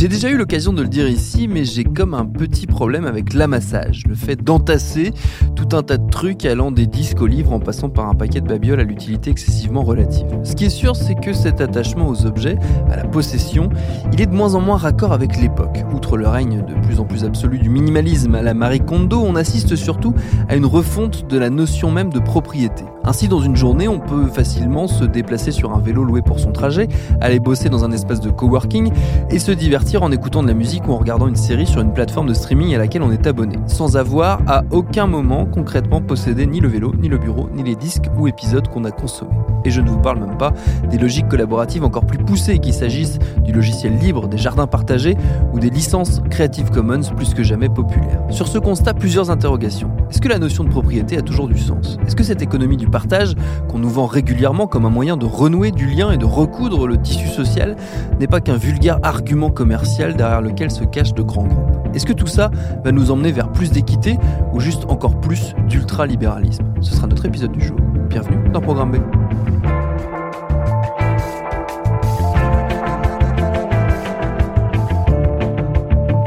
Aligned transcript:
J'ai 0.00 0.08
déjà 0.08 0.30
eu 0.30 0.38
l'occasion 0.38 0.72
de 0.72 0.80
le 0.80 0.88
dire 0.88 1.06
ici, 1.06 1.46
mais 1.46 1.66
j'ai 1.66 1.84
comme 1.84 2.14
un 2.14 2.24
petit 2.24 2.66
problème 2.66 3.04
avec 3.04 3.34
l'amassage, 3.34 4.04
le 4.08 4.14
fait 4.14 4.42
d'entasser 4.42 5.12
tout 5.54 5.76
un 5.76 5.82
tas 5.82 5.98
de 5.98 6.08
trucs 6.08 6.46
allant 6.46 6.72
des 6.72 6.86
disques 6.86 7.20
aux 7.20 7.26
livres 7.26 7.52
en 7.52 7.60
passant 7.60 7.90
par 7.90 8.08
un 8.08 8.14
paquet 8.14 8.40
de 8.40 8.48
babioles 8.48 8.80
à 8.80 8.84
l'utilité 8.84 9.30
excessivement 9.30 9.82
relative. 9.82 10.24
Ce 10.42 10.54
qui 10.54 10.64
est 10.64 10.70
sûr, 10.70 10.96
c'est 10.96 11.16
que 11.16 11.34
cet 11.34 11.60
attachement 11.60 12.08
aux 12.08 12.24
objets, 12.24 12.56
à 12.90 12.96
la 12.96 13.04
possession, 13.04 13.68
il 14.14 14.22
est 14.22 14.26
de 14.26 14.34
moins 14.34 14.54
en 14.54 14.62
moins 14.62 14.78
raccord 14.78 15.12
avec 15.12 15.36
l'époque. 15.36 15.84
Outre 15.94 16.16
le 16.16 16.28
règne 16.28 16.64
de 16.64 16.80
plus 16.86 16.98
en 16.98 17.04
plus 17.04 17.24
absolu 17.24 17.58
du 17.58 17.68
minimalisme 17.68 18.34
à 18.34 18.40
la 18.40 18.54
Marie 18.54 18.80
Kondo, 18.80 19.20
on 19.20 19.36
assiste 19.36 19.76
surtout 19.76 20.14
à 20.48 20.56
une 20.56 20.64
refonte 20.64 21.28
de 21.28 21.36
la 21.36 21.50
notion 21.50 21.90
même 21.90 22.10
de 22.10 22.20
propriété. 22.20 22.84
Ainsi, 23.04 23.28
dans 23.28 23.40
une 23.40 23.56
journée, 23.56 23.88
on 23.88 23.98
peut 23.98 24.28
facilement 24.28 24.86
se 24.86 25.04
déplacer 25.04 25.50
sur 25.50 25.74
un 25.74 25.80
vélo 25.80 26.04
loué 26.04 26.22
pour 26.22 26.38
son 26.38 26.52
trajet, 26.52 26.88
aller 27.20 27.40
bosser 27.40 27.68
dans 27.68 27.84
un 27.84 27.92
espace 27.92 28.20
de 28.20 28.30
coworking 28.30 28.92
et 29.30 29.38
se 29.38 29.52
divertir 29.52 29.89
en 29.98 30.12
écoutant 30.12 30.42
de 30.42 30.48
la 30.48 30.54
musique 30.54 30.86
ou 30.86 30.92
en 30.92 30.98
regardant 30.98 31.26
une 31.26 31.36
série 31.36 31.66
sur 31.66 31.80
une 31.80 31.92
plateforme 31.92 32.28
de 32.28 32.34
streaming 32.34 32.74
à 32.74 32.78
laquelle 32.78 33.02
on 33.02 33.10
est 33.10 33.26
abonné, 33.26 33.56
sans 33.66 33.96
avoir 33.96 34.40
à 34.46 34.62
aucun 34.70 35.06
moment 35.06 35.46
concrètement 35.46 36.00
possédé 36.00 36.46
ni 36.46 36.60
le 36.60 36.68
vélo, 36.68 36.94
ni 37.00 37.08
le 37.08 37.18
bureau, 37.18 37.48
ni 37.54 37.62
les 37.64 37.74
disques 37.74 38.06
ou 38.16 38.28
épisodes 38.28 38.68
qu'on 38.68 38.84
a 38.84 38.92
consommés. 38.92 39.34
Et 39.64 39.70
je 39.70 39.80
ne 39.80 39.90
vous 39.90 39.98
parle 39.98 40.20
même 40.20 40.38
pas 40.38 40.52
des 40.88 40.96
logiques 40.96 41.28
collaboratives 41.28 41.84
encore 41.84 42.06
plus 42.06 42.18
poussées, 42.18 42.58
qu'il 42.58 42.72
s'agisse 42.72 43.18
du 43.44 43.52
logiciel 43.52 43.98
libre, 43.98 44.28
des 44.28 44.38
jardins 44.38 44.66
partagés 44.66 45.16
ou 45.52 45.58
des 45.58 45.70
licences 45.70 46.22
Creative 46.30 46.70
Commons 46.70 47.00
plus 47.16 47.34
que 47.34 47.42
jamais 47.42 47.68
populaires. 47.68 48.22
Sur 48.30 48.48
ce 48.48 48.58
constat, 48.58 48.94
plusieurs 48.94 49.30
interrogations. 49.30 49.90
Est-ce 50.10 50.20
que 50.20 50.28
la 50.28 50.38
notion 50.38 50.64
de 50.64 50.70
propriété 50.70 51.18
a 51.18 51.22
toujours 51.22 51.48
du 51.48 51.58
sens? 51.58 51.98
Est-ce 52.06 52.16
que 52.16 52.24
cette 52.24 52.42
économie 52.42 52.76
du 52.76 52.86
partage, 52.88 53.34
qu'on 53.68 53.78
nous 53.78 53.90
vend 53.90 54.06
régulièrement 54.06 54.66
comme 54.66 54.86
un 54.86 54.90
moyen 54.90 55.16
de 55.16 55.26
renouer 55.26 55.72
du 55.72 55.86
lien 55.86 56.10
et 56.10 56.16
de 56.16 56.24
recoudre 56.24 56.86
le 56.86 56.96
tissu 56.96 57.28
social, 57.28 57.76
n'est 58.18 58.26
pas 58.26 58.40
qu'un 58.40 58.56
vulgaire 58.56 58.98
argument 59.02 59.50
commercial 59.50 59.79
derrière 60.16 60.42
lequel 60.42 60.70
se 60.70 60.84
cachent 60.84 61.14
de 61.14 61.22
grands 61.22 61.44
groupes 61.44 61.94
Est-ce 61.94 62.04
que 62.04 62.12
tout 62.12 62.26
ça 62.26 62.50
va 62.84 62.92
nous 62.92 63.10
emmener 63.10 63.32
vers 63.32 63.50
plus 63.50 63.70
d'équité 63.70 64.18
ou 64.52 64.60
juste 64.60 64.84
encore 64.88 65.18
plus 65.20 65.54
d'ultralibéralisme? 65.68 66.64
Ce 66.80 66.94
sera 66.94 67.06
notre 67.06 67.24
épisode 67.24 67.52
du 67.52 67.64
jour. 67.64 67.78
Bienvenue 68.08 68.50
dans 68.50 68.60
Programme 68.60 68.92
B. 68.92 68.96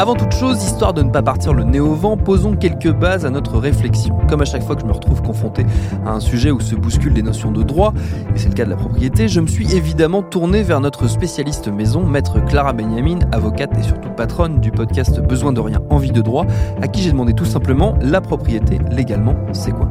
Avant 0.04 0.16
toute 0.16 0.34
chose, 0.34 0.62
histoire 0.62 0.94
de 0.94 1.02
ne 1.02 1.10
pas 1.10 1.22
partir 1.22 1.54
le 1.54 1.64
nez 1.64 1.80
au 1.80 1.94
vent, 1.94 2.18
posons 2.18 2.58
quelques 2.58 2.92
bases 2.92 3.26
à 3.26 3.30
notre 3.30 3.58
réflexion. 3.58 4.18
Comme 4.28 4.42
à 4.42 4.46
chaque 4.46 4.62
fois 4.62 4.76
que 4.76 4.82
je 4.82 4.86
me 4.86 4.92
retrouve 4.92 5.22
confronté 5.22 5.66
à 6.06 6.10
un 6.10 6.20
sujet 6.20 6.52
où 6.52 6.60
se 6.60 6.76
bousculent 6.76 7.14
des 7.14 7.22
notions 7.22 7.52
de 7.54 7.64
droit, 7.64 7.94
et 8.36 8.38
c'est 8.38 8.50
le 8.50 8.54
cas 8.54 8.66
de 8.66 8.70
la 8.70 8.76
propriété, 8.76 9.30
je 9.30 9.40
me 9.40 9.48
suis 9.48 9.74
évidemment 9.74 10.22
tourné 10.22 10.62
vers 10.62 10.82
notre 10.82 11.08
spécialiste 11.08 11.70
maison, 11.70 12.06
maître 12.06 12.44
Clara 12.44 12.74
Benjamin, 12.74 13.20
avocate 13.32 13.78
et 13.78 13.84
surtout 13.84 14.10
patronne 14.10 14.60
du 14.60 14.72
podcast 14.72 15.22
Besoin 15.22 15.54
de 15.54 15.62
rien, 15.62 15.80
envie 15.90 16.12
de 16.12 16.20
droit, 16.20 16.46
à 16.82 16.90
qui 16.90 17.02
j'ai 17.02 17.12
demandé 17.12 17.32
tout 17.32 17.46
simplement 17.46 17.98
la 18.02 18.20
propriété 18.20 18.80
légalement, 18.92 19.36
c'est 19.54 19.72
quoi? 19.72 19.88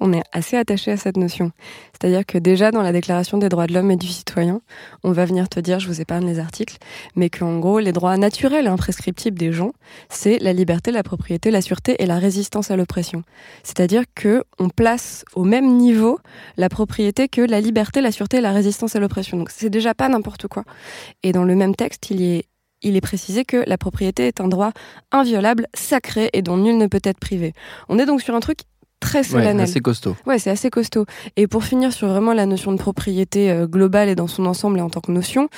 On 0.00 0.12
est 0.12 0.22
assez 0.32 0.56
attaché 0.56 0.92
à 0.92 0.96
cette 0.96 1.16
notion. 1.16 1.52
C'est-à-dire 1.92 2.24
que 2.24 2.38
déjà 2.38 2.70
dans 2.70 2.82
la 2.82 2.92
Déclaration 2.92 3.38
des 3.38 3.48
droits 3.48 3.66
de 3.66 3.74
l'homme 3.74 3.90
et 3.90 3.96
du 3.96 4.06
citoyen, 4.06 4.60
on 5.04 5.12
va 5.12 5.24
venir 5.24 5.48
te 5.48 5.60
dire, 5.60 5.78
je 5.78 5.88
vous 5.88 6.00
épargne 6.00 6.26
les 6.26 6.38
articles, 6.38 6.78
mais 7.16 7.28
qu'en 7.28 7.58
gros, 7.58 7.78
les 7.78 7.92
droits 7.92 8.16
naturels 8.16 8.66
et 8.66 8.68
imprescriptibles 8.68 9.38
des 9.38 9.52
gens, 9.52 9.72
c'est 10.08 10.38
la 10.38 10.52
liberté, 10.52 10.90
la 10.90 11.02
propriété, 11.02 11.50
la 11.50 11.60
sûreté 11.60 11.96
et 12.02 12.06
la 12.06 12.18
résistance 12.18 12.70
à 12.70 12.76
l'oppression. 12.76 13.22
C'est-à-dire 13.62 14.04
que 14.14 14.44
on 14.58 14.68
place 14.68 15.24
au 15.34 15.44
même 15.44 15.76
niveau 15.76 16.18
la 16.56 16.68
propriété 16.68 17.28
que 17.28 17.42
la 17.42 17.60
liberté, 17.60 18.00
la 18.00 18.12
sûreté 18.12 18.38
et 18.38 18.40
la 18.40 18.52
résistance 18.52 18.96
à 18.96 19.00
l'oppression. 19.00 19.36
Donc 19.36 19.50
c'est 19.50 19.70
déjà 19.70 19.94
pas 19.94 20.08
n'importe 20.08 20.48
quoi. 20.48 20.64
Et 21.22 21.32
dans 21.32 21.44
le 21.44 21.54
même 21.54 21.74
texte, 21.74 22.10
il 22.10 22.22
est 22.22 22.46
il 22.80 22.96
est 22.96 23.00
précisé 23.00 23.44
que 23.44 23.64
la 23.66 23.76
propriété 23.76 24.28
est 24.28 24.40
un 24.40 24.46
droit 24.46 24.70
inviolable, 25.10 25.66
sacré 25.74 26.30
et 26.32 26.42
dont 26.42 26.56
nul 26.56 26.78
ne 26.78 26.86
peut 26.86 27.00
être 27.02 27.18
privé. 27.18 27.52
On 27.88 27.98
est 27.98 28.06
donc 28.06 28.22
sur 28.22 28.36
un 28.36 28.40
truc 28.40 28.60
très 29.00 29.22
solennel. 29.22 29.56
Ouais, 29.56 29.62
assez 29.62 29.80
costaud. 29.80 30.16
Ouais, 30.26 30.38
c'est 30.38 30.50
assez 30.50 30.70
costaud. 30.70 31.06
Et 31.36 31.46
pour 31.46 31.64
finir 31.64 31.92
sur 31.92 32.08
vraiment 32.08 32.32
la 32.32 32.46
notion 32.46 32.72
de 32.72 32.78
propriété 32.78 33.50
euh, 33.50 33.66
globale 33.66 34.08
et 34.08 34.14
dans 34.14 34.26
son 34.26 34.46
ensemble 34.46 34.78
et 34.78 34.82
en 34.82 34.90
tant 34.90 35.00
que 35.00 35.12
notion, 35.12 35.48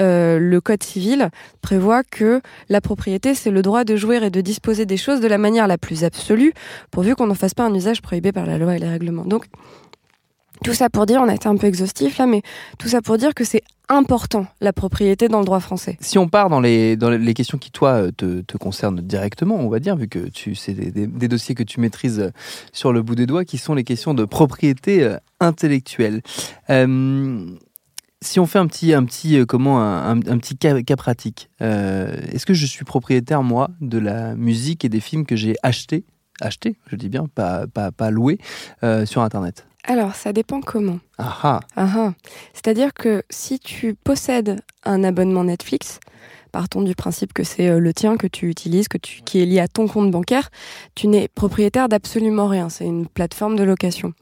euh, 0.00 0.38
le 0.38 0.60
Code 0.60 0.82
civil 0.82 1.30
prévoit 1.62 2.02
que 2.02 2.40
la 2.68 2.80
propriété, 2.80 3.34
c'est 3.34 3.50
le 3.50 3.62
droit 3.62 3.84
de 3.84 3.96
jouir 3.96 4.24
et 4.24 4.30
de 4.30 4.40
disposer 4.40 4.86
des 4.86 4.96
choses 4.96 5.20
de 5.20 5.28
la 5.28 5.38
manière 5.38 5.66
la 5.66 5.78
plus 5.78 6.04
absolue, 6.04 6.52
pourvu 6.90 7.14
qu'on 7.14 7.26
n'en 7.26 7.34
fasse 7.34 7.54
pas 7.54 7.64
un 7.64 7.74
usage 7.74 8.02
prohibé 8.02 8.32
par 8.32 8.46
la 8.46 8.58
loi 8.58 8.76
et 8.76 8.78
les 8.78 8.88
règlements. 8.88 9.24
Donc, 9.24 9.46
tout 10.64 10.74
ça 10.74 10.90
pour 10.90 11.06
dire, 11.06 11.20
on 11.20 11.28
a 11.28 11.34
été 11.34 11.48
un 11.48 11.56
peu 11.56 11.66
exhaustif 11.66 12.18
là, 12.18 12.26
mais 12.26 12.42
tout 12.78 12.88
ça 12.88 13.02
pour 13.02 13.18
dire 13.18 13.34
que 13.34 13.44
c'est 13.44 13.62
important 13.88 14.46
la 14.60 14.72
propriété 14.72 15.28
dans 15.28 15.38
le 15.38 15.44
droit 15.44 15.60
français. 15.60 15.96
Si 16.00 16.18
on 16.18 16.28
part 16.28 16.50
dans 16.50 16.60
les, 16.60 16.96
dans 16.96 17.10
les 17.10 17.34
questions 17.34 17.58
qui, 17.58 17.70
toi, 17.70 18.12
te, 18.16 18.42
te 18.42 18.56
concernent 18.58 19.00
directement, 19.00 19.56
on 19.56 19.68
va 19.68 19.80
dire, 19.80 19.96
vu 19.96 20.08
que 20.08 20.28
tu, 20.28 20.54
c'est 20.54 20.74
des, 20.74 21.06
des, 21.06 21.28
dossiers 21.28 21.54
que 21.54 21.62
tu 21.62 21.80
maîtrises 21.80 22.30
sur 22.72 22.92
le 22.92 23.02
bout 23.02 23.14
des 23.14 23.26
doigts, 23.26 23.44
qui 23.44 23.56
sont 23.56 23.74
les 23.74 23.84
questions 23.84 24.12
de 24.12 24.24
propriété 24.24 25.16
intellectuelle. 25.40 26.22
Euh, 26.70 27.46
si 28.20 28.40
on 28.40 28.46
fait 28.46 28.58
un 28.58 28.66
petit, 28.66 28.92
un 28.92 29.04
petit, 29.04 29.44
comment, 29.46 29.80
un, 29.80 30.16
un, 30.16 30.38
petit 30.38 30.56
cas, 30.56 30.82
cas 30.82 30.96
pratique, 30.96 31.50
euh, 31.62 32.16
est-ce 32.32 32.46
que 32.46 32.54
je 32.54 32.66
suis 32.66 32.84
propriétaire, 32.84 33.42
moi, 33.42 33.70
de 33.80 33.98
la 33.98 34.34
musique 34.34 34.84
et 34.84 34.88
des 34.88 35.00
films 35.00 35.24
que 35.24 35.36
j'ai 35.36 35.54
achetés, 35.62 36.04
achetés, 36.40 36.76
je 36.88 36.96
dis 36.96 37.08
bien, 37.08 37.26
pas, 37.32 37.66
pas, 37.66 37.92
pas 37.92 38.10
loués, 38.10 38.38
euh, 38.82 39.06
sur 39.06 39.22
Internet? 39.22 39.67
Alors, 39.88 40.14
ça 40.14 40.34
dépend 40.34 40.60
comment. 40.60 40.98
Aha. 41.16 41.60
Aha. 41.74 42.12
C'est-à-dire 42.52 42.92
que 42.92 43.22
si 43.30 43.58
tu 43.58 43.94
possèdes 43.94 44.60
un 44.84 45.02
abonnement 45.02 45.44
Netflix, 45.44 45.98
partons 46.52 46.82
du 46.82 46.94
principe 46.94 47.32
que 47.32 47.42
c'est 47.42 47.80
le 47.80 47.94
tien 47.94 48.18
que 48.18 48.26
tu 48.26 48.50
utilises, 48.50 48.88
que 48.88 48.98
tu, 48.98 49.22
qui 49.22 49.40
est 49.40 49.46
lié 49.46 49.60
à 49.60 49.66
ton 49.66 49.88
compte 49.88 50.10
bancaire, 50.10 50.50
tu 50.94 51.08
n'es 51.08 51.26
propriétaire 51.28 51.88
d'absolument 51.88 52.48
rien. 52.48 52.68
C'est 52.68 52.84
une 52.84 53.06
plateforme 53.06 53.56
de 53.56 53.64
location. 53.64 54.12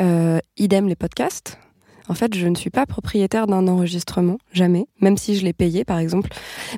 Euh, 0.00 0.40
idem 0.56 0.88
les 0.88 0.96
podcasts. 0.96 1.60
En 2.08 2.14
fait, 2.14 2.34
je 2.34 2.48
ne 2.48 2.56
suis 2.56 2.70
pas 2.70 2.84
propriétaire 2.84 3.46
d'un 3.46 3.68
enregistrement, 3.68 4.38
jamais, 4.52 4.86
même 5.00 5.16
si 5.16 5.36
je 5.36 5.44
l'ai 5.44 5.52
payé, 5.52 5.84
par 5.84 5.98
exemple. 5.98 6.30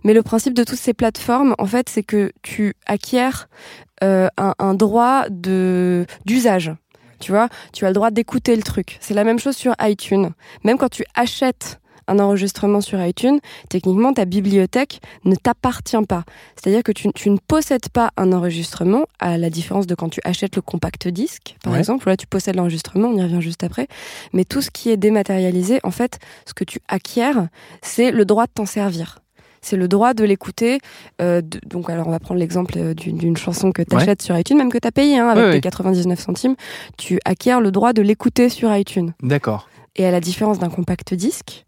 Mais 0.04 0.12
le 0.12 0.22
principe 0.22 0.52
de 0.52 0.64
toutes 0.64 0.78
ces 0.78 0.92
plateformes, 0.92 1.54
en 1.58 1.66
fait, 1.66 1.88
c'est 1.88 2.02
que 2.02 2.32
tu 2.42 2.74
acquiers 2.84 3.30
euh, 4.02 4.28
un, 4.36 4.54
un 4.58 4.74
droit 4.74 5.24
de 5.30 6.04
d'usage. 6.26 6.72
Tu 7.20 7.32
vois, 7.32 7.48
tu 7.72 7.84
as 7.84 7.88
le 7.88 7.94
droit 7.94 8.10
d'écouter 8.10 8.56
le 8.56 8.62
truc. 8.62 8.98
C'est 9.00 9.14
la 9.14 9.24
même 9.24 9.38
chose 9.38 9.56
sur 9.56 9.74
iTunes. 9.80 10.30
Même 10.64 10.78
quand 10.78 10.88
tu 10.88 11.04
achètes 11.14 11.80
un 12.10 12.18
enregistrement 12.18 12.80
sur 12.80 13.00
iTunes, 13.04 13.38
techniquement, 13.68 14.12
ta 14.12 14.24
bibliothèque 14.24 15.00
ne 15.24 15.36
t'appartient 15.36 16.04
pas. 16.08 16.24
C'est-à-dire 16.56 16.82
que 16.82 16.92
tu, 16.92 17.12
tu, 17.12 17.30
ne 17.30 17.38
possèdes 17.38 17.88
pas 17.88 18.10
un 18.16 18.32
enregistrement, 18.32 19.04
à 19.20 19.38
la 19.38 19.48
différence 19.48 19.86
de 19.86 19.94
quand 19.94 20.08
tu 20.08 20.20
achètes 20.24 20.56
le 20.56 20.62
compact 20.62 21.06
disque, 21.06 21.56
par 21.62 21.72
ouais. 21.72 21.78
exemple, 21.78 22.08
là, 22.08 22.16
tu 22.16 22.26
possèdes 22.26 22.56
l'enregistrement, 22.56 23.08
on 23.08 23.16
y 23.16 23.22
revient 23.22 23.40
juste 23.40 23.62
après. 23.62 23.86
Mais 24.32 24.44
tout 24.44 24.60
ce 24.60 24.70
qui 24.70 24.90
est 24.90 24.96
dématérialisé, 24.96 25.78
en 25.84 25.92
fait, 25.92 26.18
ce 26.46 26.54
que 26.54 26.64
tu 26.64 26.80
acquiers, 26.88 27.32
c'est 27.80 28.10
le 28.10 28.24
droit 28.24 28.46
de 28.46 28.52
t'en 28.52 28.66
servir 28.66 29.19
c'est 29.62 29.76
le 29.76 29.88
droit 29.88 30.14
de 30.14 30.24
l'écouter. 30.24 30.78
Euh, 31.20 31.42
donc, 31.66 31.90
alors, 31.90 32.08
on 32.08 32.10
va 32.10 32.18
prendre 32.18 32.40
l'exemple 32.40 32.94
d'une 32.94 33.36
chanson 33.36 33.72
que 33.72 33.82
tu 33.82 33.94
achètes 33.96 34.20
ouais. 34.20 34.24
sur 34.26 34.38
iTunes, 34.38 34.56
même 34.58 34.70
que 34.72 34.78
tu 34.78 34.88
as 34.88 34.92
payé 34.92 35.18
hein, 35.18 35.28
avec 35.28 35.44
ouais, 35.44 35.52
tes 35.52 35.60
99 35.60 36.18
centimes. 36.20 36.56
Tu 36.96 37.18
acquiers 37.24 37.58
le 37.60 37.70
droit 37.70 37.92
de 37.92 38.02
l'écouter 38.02 38.48
sur 38.48 38.74
iTunes. 38.74 39.12
D'accord. 39.22 39.68
Et 39.96 40.06
à 40.06 40.10
la 40.10 40.20
différence 40.20 40.58
d'un 40.58 40.70
compact 40.70 41.14
disque, 41.14 41.64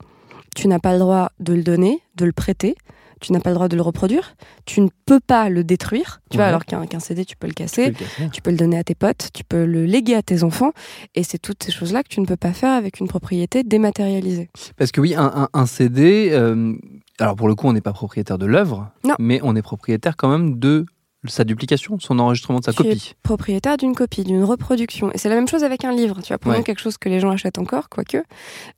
tu 0.55 0.69
n'as 0.69 0.79
pas 0.79 0.93
le 0.93 0.99
droit 0.99 1.31
de 1.41 1.55
le 1.55 1.63
donner, 1.63 2.01
de 2.17 2.25
le 2.25 2.33
prêter. 2.33 2.75
tu 3.21 3.33
n'as 3.33 3.39
pas 3.41 3.51
le 3.51 3.55
droit 3.55 3.69
de 3.69 3.77
le 3.77 3.83
reproduire, 3.83 4.35
tu 4.67 4.81
ne 4.81 4.89
peux 5.07 5.21
pas 5.21 5.49
le 5.49 5.63
détruire, 5.63 6.21
tu 6.29 6.39
vois, 6.39 6.47
alors 6.47 6.65
qu'un 6.65 6.99
CD, 6.99 7.25
tu 7.25 7.37
peux 7.37 7.47
le 7.47 7.53
Tu 7.55 7.63
peux 7.63 7.65
casser, 7.65 7.87
le 7.87 7.93
casser. 7.93 8.31
tu 8.33 8.43
peux 8.43 8.51
le 8.51 8.57
donner 8.57 8.77
à 8.77 8.83
tes 8.83 8.97
potes, 8.97 9.29
tu 9.33 9.45
peux 9.45 9.65
le 9.65 9.85
léguer 9.87 10.17
à 10.17 10.23
tes 10.23 10.43
enfants, 10.43 10.73
et 11.15 11.23
c'est 11.23 11.39
toutes 11.39 11.63
ces 11.63 11.71
choses-là 11.71 12.03
que 12.03 12.09
tu 12.09 12.21
ne 12.21 12.27
peux 12.27 12.37
pas 12.37 12.53
faire 12.53 12.73
avec 12.73 12.99
une 12.99 13.07
propriété 13.07 13.63
dématérialisée. 13.63 14.51
Parce 14.77 14.91
que 14.91 15.01
oui, 15.01 15.15
un, 15.15 15.31
un- 15.37 15.49
un 15.55 15.67
CD, 15.67 16.31
euh, 16.33 16.75
alors 17.19 17.37
pour 17.37 17.49
le 17.49 17.55
coup, 17.55 17.67
on 17.67 17.73
n'est 17.73 17.81
pas 17.81 17.93
propriétaire 17.93 18.39
de 18.39 18.47
l'œuvre, 18.47 18.91
mais 19.19 19.41
on 19.43 19.55
est 19.57 19.63
propriétaire 19.63 20.17
quand 20.17 20.29
même 20.29 20.59
de 20.59 20.87
sa 21.29 21.45
duplication, 21.45 22.01
son 22.01 22.19
enregistrement 22.19 22.59
de 22.59 22.65
sa 22.65 22.73
Tu 22.73 22.83
es 22.83 22.89
copie. 22.89 23.15
propriétaire 23.23 23.77
d'une 23.77 23.95
copie, 23.95 24.25
d'une 24.25 24.43
reproduction. 24.43 25.13
Et 25.13 25.19
c'est 25.19 25.29
la 25.29 25.37
même 25.37 25.47
chose 25.47 25.63
avec 25.63 25.85
un 25.85 25.93
livre. 25.93 26.21
Tu 26.21 26.29
vois, 26.29 26.39
prenons 26.39 26.57
Ouais. 26.57 26.63
quelque 26.65 26.81
chose 26.81 26.99
que 26.99 27.09
les 27.09 27.21
gens 27.21 27.31
achètent 27.31 27.59
encore, 27.59 27.89
quoique. 27.89 28.25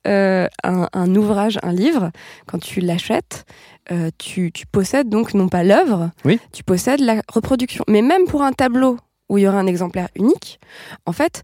Euh, 0.05 0.47
un, 0.63 0.87
un 0.93 1.15
ouvrage, 1.15 1.57
un 1.63 1.73
livre, 1.73 2.11
quand 2.45 2.59
tu 2.59 2.81
l'achètes, 2.81 3.45
euh, 3.91 4.11
tu, 4.19 4.51
tu 4.51 4.67
possèdes 4.67 5.09
donc 5.09 5.33
non 5.33 5.47
pas 5.49 5.63
l'œuvre, 5.63 6.11
Oui. 6.23 6.39
tu 6.53 6.63
possèdes 6.63 6.99
la 7.01 7.21
reproduction. 7.33 7.83
Mais 7.87 8.03
même 8.03 8.25
pour 8.25 8.43
un 8.43 8.51
tableau 8.53 8.97
où 9.27 9.39
il 9.39 9.41
y 9.45 9.47
aura 9.47 9.57
un 9.57 9.65
exemplaire 9.65 10.09
unique, 10.15 10.59
en 11.07 11.13
fait, 11.13 11.41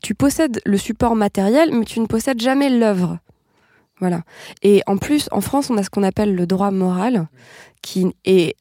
tu 0.00 0.14
possèdes 0.14 0.60
le 0.64 0.76
support 0.78 1.16
matériel, 1.16 1.70
mais 1.72 1.84
tu 1.84 1.98
ne 1.98 2.06
possèdes 2.06 2.40
jamais 2.40 2.70
l'œuvre. 2.70 3.18
Voilà. 4.00 4.22
Et 4.62 4.82
en 4.86 4.96
plus, 4.96 5.28
en 5.30 5.40
France, 5.40 5.70
on 5.70 5.78
a 5.78 5.82
ce 5.82 5.90
qu'on 5.90 6.02
appelle 6.02 6.34
le 6.34 6.46
droit 6.46 6.70
moral, 6.70 7.28
qui 7.82 8.06
est 8.24 8.56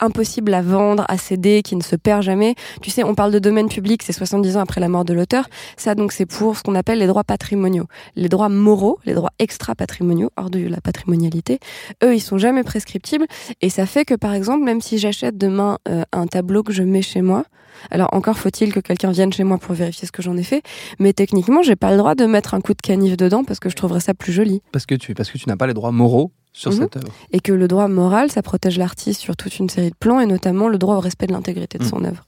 impossible 0.00 0.52
à 0.54 0.62
vendre, 0.62 1.04
à 1.08 1.18
céder, 1.18 1.62
qui 1.62 1.76
ne 1.76 1.82
se 1.82 1.96
perd 1.96 2.22
jamais. 2.22 2.54
Tu 2.82 2.90
sais, 2.90 3.02
on 3.02 3.14
parle 3.14 3.32
de 3.32 3.38
domaine 3.38 3.68
public, 3.68 4.02
c'est 4.02 4.12
70 4.12 4.56
ans 4.56 4.60
après 4.60 4.80
la 4.80 4.88
mort 4.88 5.04
de 5.04 5.14
l'auteur. 5.14 5.48
Ça, 5.76 5.94
donc, 5.94 6.12
c'est 6.12 6.26
pour 6.26 6.56
ce 6.56 6.62
qu'on 6.62 6.74
appelle 6.74 6.98
les 6.98 7.06
droits 7.06 7.24
patrimoniaux. 7.24 7.86
Les 8.14 8.28
droits 8.28 8.48
moraux, 8.48 8.98
les 9.04 9.14
droits 9.14 9.32
extra-patrimoniaux, 9.38 10.30
hors 10.36 10.50
de 10.50 10.66
la 10.66 10.80
patrimonialité, 10.80 11.58
eux, 12.04 12.14
ils 12.14 12.20
sont 12.20 12.38
jamais 12.38 12.62
prescriptibles. 12.62 13.26
Et 13.62 13.70
ça 13.70 13.86
fait 13.86 14.04
que, 14.04 14.14
par 14.14 14.34
exemple, 14.34 14.64
même 14.64 14.80
si 14.80 14.98
j'achète 14.98 15.38
demain 15.38 15.78
euh, 15.88 16.02
un 16.12 16.26
tableau 16.26 16.62
que 16.62 16.72
je 16.72 16.82
mets 16.82 17.02
chez 17.02 17.22
moi, 17.22 17.44
alors 17.90 18.08
encore 18.12 18.38
faut-il 18.38 18.72
que 18.72 18.80
quelqu'un 18.80 19.10
vienne 19.12 19.32
chez 19.32 19.44
moi 19.44 19.58
pour 19.58 19.74
vérifier 19.74 20.06
ce 20.06 20.12
que 20.12 20.22
j'en 20.22 20.36
ai 20.36 20.42
fait, 20.42 20.62
mais 20.98 21.12
techniquement, 21.12 21.62
j'ai 21.62 21.76
pas 21.76 21.90
le 21.90 21.96
droit 21.98 22.14
de 22.14 22.26
mettre 22.26 22.54
un 22.54 22.60
coup 22.60 22.72
de 22.74 22.82
canif 22.82 23.16
dedans 23.16 23.44
parce 23.44 23.60
que 23.60 23.68
je 23.68 23.76
trouverais 23.76 24.00
ça 24.00 24.14
plus 24.14 24.32
joli. 24.32 24.62
Parce 24.72 24.86
que 24.86 24.94
tu, 24.94 25.14
parce 25.14 25.30
que 25.30 25.38
tu 25.38 25.48
n'as 25.48 25.56
pas 25.56 25.66
les 25.66 25.74
droits 25.74 25.92
moraux 25.92 26.30
sur 26.52 26.70
Mhm. 26.72 26.78
cette 26.78 26.96
œuvre. 26.96 27.08
Et 27.32 27.40
que 27.40 27.52
le 27.52 27.68
droit 27.68 27.86
moral, 27.86 28.30
ça 28.30 28.40
protège 28.42 28.78
l'artiste 28.78 29.20
sur 29.20 29.36
toute 29.36 29.58
une 29.58 29.68
série 29.68 29.90
de 29.90 29.94
plans, 29.98 30.20
et 30.20 30.26
notamment 30.26 30.68
le 30.68 30.78
droit 30.78 30.96
au 30.96 31.00
respect 31.00 31.26
de 31.26 31.32
l'intégrité 31.32 31.76
de 31.78 31.84
Mm. 31.84 31.88
son 31.88 32.04
œuvre. 32.04 32.24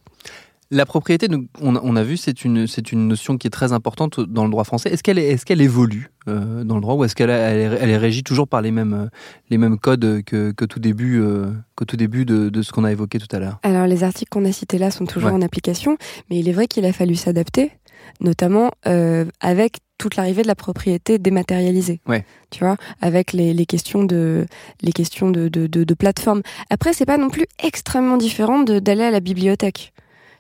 La 0.71 0.85
propriété, 0.85 1.29
on, 1.63 1.77
a- 1.77 1.81
on 1.83 1.97
a 1.97 2.03
vu, 2.03 2.19
c'est 2.19 2.45
une, 2.45 2.67
c'est 2.67 2.93
une 2.93 3.09
notion 3.09 3.39
qui 3.39 3.47
est 3.47 3.51
très 3.51 3.73
importante 3.73 4.21
dans 4.21 4.45
le 4.45 4.51
droit 4.51 4.65
français. 4.65 4.91
Est-ce 4.93 5.03
qu'elle, 5.03 5.19
est, 5.19 5.29
est-ce 5.29 5.47
qu'elle 5.47 5.63
évolue 5.63 6.11
euh, 6.29 6.63
dans 6.63 6.75
le 6.75 6.83
droit 6.83 6.95
ou 6.95 7.05
est-ce 7.05 7.15
qu'elle 7.15 7.31
elle 7.31 7.59
est, 7.73 7.79
elle 7.81 7.89
est 7.89 7.97
régie 7.97 8.23
toujours 8.23 8.47
par 8.47 8.61
les 8.61 8.71
mêmes, 8.71 8.93
euh, 8.93 9.07
les 9.49 9.57
mêmes 9.57 9.79
codes 9.79 10.23
que, 10.27 10.51
que 10.53 10.65
tout 10.67 10.79
début, 10.79 11.21
euh, 11.23 11.51
que 11.75 11.85
tout 11.85 11.97
début 11.97 12.27
de, 12.27 12.51
de 12.51 12.61
ce 12.63 12.73
qu'on 12.73 12.85
a 12.85 12.93
évoqué 12.93 13.19
tout 13.19 13.35
à 13.35 13.39
l'heure? 13.39 13.59
Alors 13.63 13.87
les 13.87 14.05
articles 14.05 14.29
qu'on 14.31 14.45
a 14.45 14.53
cités 14.53 14.77
là 14.77 14.91
sont 14.91 15.07
toujours 15.07 15.31
Ouais. 15.31 15.37
en 15.37 15.41
application, 15.43 15.97
mais 16.29 16.39
il 16.39 16.49
est 16.51 16.53
vrai 16.53 16.67
qu'il 16.67 16.85
a 16.85 16.93
fallu 16.93 17.15
s'adapter, 17.15 17.71
notamment 18.21 18.71
euh, 18.87 19.25
avec 19.41 19.79
toute 19.97 20.17
l'arrivée 20.17 20.43
de 20.43 20.49
la 20.49 20.55
propriété 20.55 21.19
dématérialisée. 21.19 22.01
Ouais. 22.07 22.27
Tu 22.51 22.63
vois, 22.63 22.77
avec 23.01 23.33
les, 23.33 23.55
les 23.55 23.65
questions 23.67 24.05
de 24.05 24.45
les 24.83 24.93
questions 24.93 25.31
de, 25.31 25.49
de, 25.49 25.67
de, 25.67 25.83
de 25.85 25.95
plateforme. 25.95 26.43
Après, 26.69 26.93
c'est 26.93 27.07
pas 27.07 27.17
non 27.17 27.31
plus 27.31 27.47
extrêmement 27.65 28.19
différent 28.19 28.61
de- 28.61 28.81
d'aller 28.81 29.05
à 29.05 29.11
la 29.11 29.21
bibliothèque. 29.21 29.95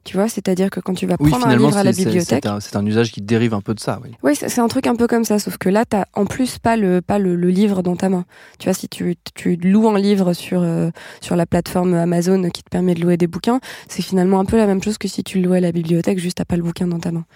Tu 0.08 0.16
vois, 0.16 0.26
c'est-à-dire 0.26 0.70
que 0.70 0.80
quand 0.80 0.94
tu 0.94 1.04
vas 1.04 1.16
Oui, 1.20 1.28
prendre 1.28 1.48
un 1.48 1.54
livre 1.54 1.76
à 1.76 1.84
la 1.84 1.92
bibliothèque, 1.92 2.46
c'est 2.60 2.76
un, 2.76 2.86
usage 2.86 3.12
qui 3.12 3.20
dérive 3.20 3.52
un 3.52 3.60
peu 3.60 3.74
de 3.74 3.78
ça. 3.78 4.00
Oui. 4.02 4.12
Oui, 4.22 4.34
c'est 4.34 4.48
c'est 4.48 4.62
un 4.62 4.68
truc 4.68 4.86
un 4.86 4.96
peu 4.96 5.06
comme 5.06 5.24
ça, 5.24 5.38
sauf 5.38 5.58
que 5.58 5.68
là, 5.68 5.84
t'as 5.84 6.06
en 6.14 6.24
plus 6.24 6.58
pas 6.58 6.78
le 6.78 7.02
pas 7.02 7.18
le, 7.18 7.36
le 7.36 7.50
livre 7.50 7.82
dans 7.82 7.94
ta 7.94 8.08
main. 8.08 8.24
Tu 8.58 8.70
vois, 8.70 8.72
si 8.72 8.88
tu, 8.88 9.16
tu 9.34 9.56
loues 9.56 9.86
un 9.90 9.98
livre 9.98 10.32
sur 10.32 10.62
euh, 10.62 10.88
sur 11.20 11.36
la 11.36 11.44
plateforme 11.44 11.92
Amazon 11.92 12.48
qui 12.48 12.62
te 12.62 12.70
permet 12.70 12.94
de 12.94 13.02
louer 13.02 13.18
des 13.18 13.26
bouquins, 13.26 13.60
c'est 13.86 14.00
finalement 14.00 14.40
un 14.40 14.46
peu 14.46 14.56
la 14.56 14.66
même 14.66 14.82
chose 14.82 14.96
que 14.96 15.08
si 15.08 15.22
tu 15.22 15.40
le 15.40 15.44
louais 15.44 15.58
à 15.58 15.60
la 15.60 15.72
bibliothèque, 15.72 16.18
juste 16.18 16.38
t'as 16.38 16.46
pas 16.46 16.56
le 16.56 16.62
bouquin 16.62 16.86
dans 16.86 17.00
ta 17.00 17.12
main. 17.12 17.26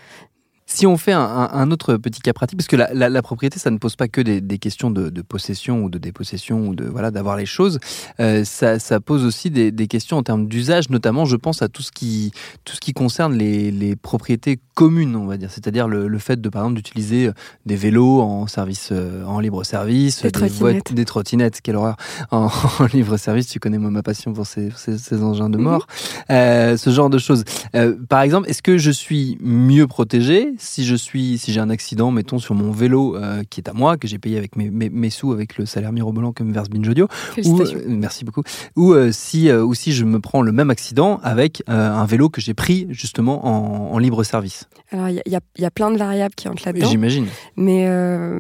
Si 0.75 0.87
on 0.87 0.97
fait 0.97 1.13
un, 1.13 1.71
autre 1.71 1.99
petit 1.99 2.23
cas 2.23 2.33
pratique, 2.33 2.57
parce 2.57 2.67
que 2.67 2.77
la, 2.77 3.23
propriété, 3.23 3.59
ça 3.59 3.71
ne 3.71 3.77
pose 3.77 3.95
pas 3.95 4.09
que 4.09 4.23
des, 4.23 4.59
questions 4.59 4.91
de, 4.91 5.21
possession 5.21 5.85
ou 5.85 5.91
de 5.91 5.99
dépossession 5.99 6.67
ou 6.67 6.75
de 6.75 6.87
voilà 6.87 7.11
d'avoir 7.11 7.37
les 7.37 7.45
choses, 7.45 7.79
euh, 8.21 8.43
ça, 8.43 8.79
pose 9.01 9.27
aussi 9.27 9.51
des, 9.51 9.87
questions 9.87 10.17
en 10.17 10.23
termes 10.23 10.49
d'usage, 10.49 10.89
notamment 10.89 11.27
je 11.27 11.37
pense 11.37 11.61
à 11.61 11.69
tout 11.69 11.83
ce 11.83 11.93
qui, 11.93 12.33
tout 12.65 12.75
ce 12.75 12.81
qui 12.81 12.95
concerne 12.95 13.35
les 13.37 13.97
propriétés 13.97 14.61
communes, 14.75 15.17
on 15.17 15.27
va 15.27 15.37
dire, 15.37 15.51
c'est-à-dire 15.51 15.87
le, 15.89 16.09
le 16.09 16.19
fait 16.19 16.41
de 16.41 16.49
par 16.49 16.63
exemple 16.63 16.77
d'utiliser 16.77 17.27
euh, 17.29 17.33
des 17.67 17.77
vélos 17.77 18.21
en 18.21 18.47
service, 18.47 18.89
euh, 18.93 19.25
en 19.25 19.39
libre 19.41 19.65
service, 19.65 20.23
Des 20.23 20.31
trottinettes. 20.31 20.93
des 20.95 21.05
trottinettes, 21.05 21.61
quelle 21.63 21.77
horreur, 21.77 21.97
en, 22.31 22.47
en 22.79 22.85
libre 22.93 23.17
service, 23.17 23.47
tu 23.49 23.59
connais 23.61 23.79
moi 23.79 23.91
ma 23.91 24.03
passion 24.03 24.33
pour 24.33 24.47
ces, 24.47 24.71
ces- 24.77 24.99
ces 24.99 25.23
engins 25.23 25.51
de 25.51 25.59
mort, 25.59 25.87
Euh, 26.31 26.77
ce 26.77 26.91
genre 26.91 27.11
de 27.11 27.19
choses. 27.19 27.45
Euh, 27.75 27.97
par 28.09 28.23
exemple, 28.23 28.49
est-ce 28.49 28.63
que 28.63 28.79
je 28.79 28.91
suis 28.91 29.39
mieux 29.43 29.87
protégé 29.87 30.55
si 30.59 30.85
je 30.85 30.95
suis, 30.95 31.39
si 31.39 31.53
j'ai 31.53 31.61
un 31.61 31.71
accident, 31.71 32.11
mettons 32.11 32.39
sur 32.39 32.55
mon 32.55 32.71
vélo 32.73 33.17
euh, 33.17 33.43
qui 33.51 33.61
est 33.61 33.69
à 33.69 33.73
moi, 33.73 33.97
que 33.97 34.09
j'ai 34.09 34.19
payé 34.19 34.39
avec 34.39 34.57
mes, 34.57 34.71
mes, 34.71 34.89
mes 34.91 35.11
sous, 35.11 35.33
avec 35.33 35.59
le 35.59 35.67
salaire 35.67 35.93
mirobolant 35.93 36.33
que 36.33 36.43
me 36.43 36.53
verse 36.53 36.69
Binge 36.71 36.89
Audio, 36.89 37.09
ou, 37.45 37.61
euh, 37.61 37.65
merci 37.89 38.25
beaucoup, 38.25 38.43
ou 38.77 38.93
euh, 38.93 39.11
si, 39.13 39.49
euh, 39.49 39.63
ou 39.65 39.75
si 39.75 39.93
je 39.93 40.05
me 40.05 40.19
prends 40.21 40.43
le 40.43 40.53
même 40.53 40.71
accident 40.71 41.21
avec 41.23 41.63
euh, 41.69 41.91
un 41.93 42.07
vélo 42.07 42.29
que 42.29 42.41
j'ai 42.41 42.55
pris 42.55 42.87
justement 42.91 43.47
en, 43.47 43.93
en 43.95 43.99
libre 43.99 44.23
service? 44.25 44.67
Alors 44.91 45.09
il 45.09 45.23
y 45.27 45.31
y 45.31 45.37
a- 45.37 45.41
il 45.57 45.63
y 45.63 45.65
a 45.65 45.71
plein 45.71 45.91
de 45.91 45.97
variables 45.99 46.35
qui 46.35 46.49
entrent 46.49 46.65
là-dedans, 46.67 46.89
J'imagine. 46.91 47.27
mais 47.57 47.87
euh, 47.89 48.39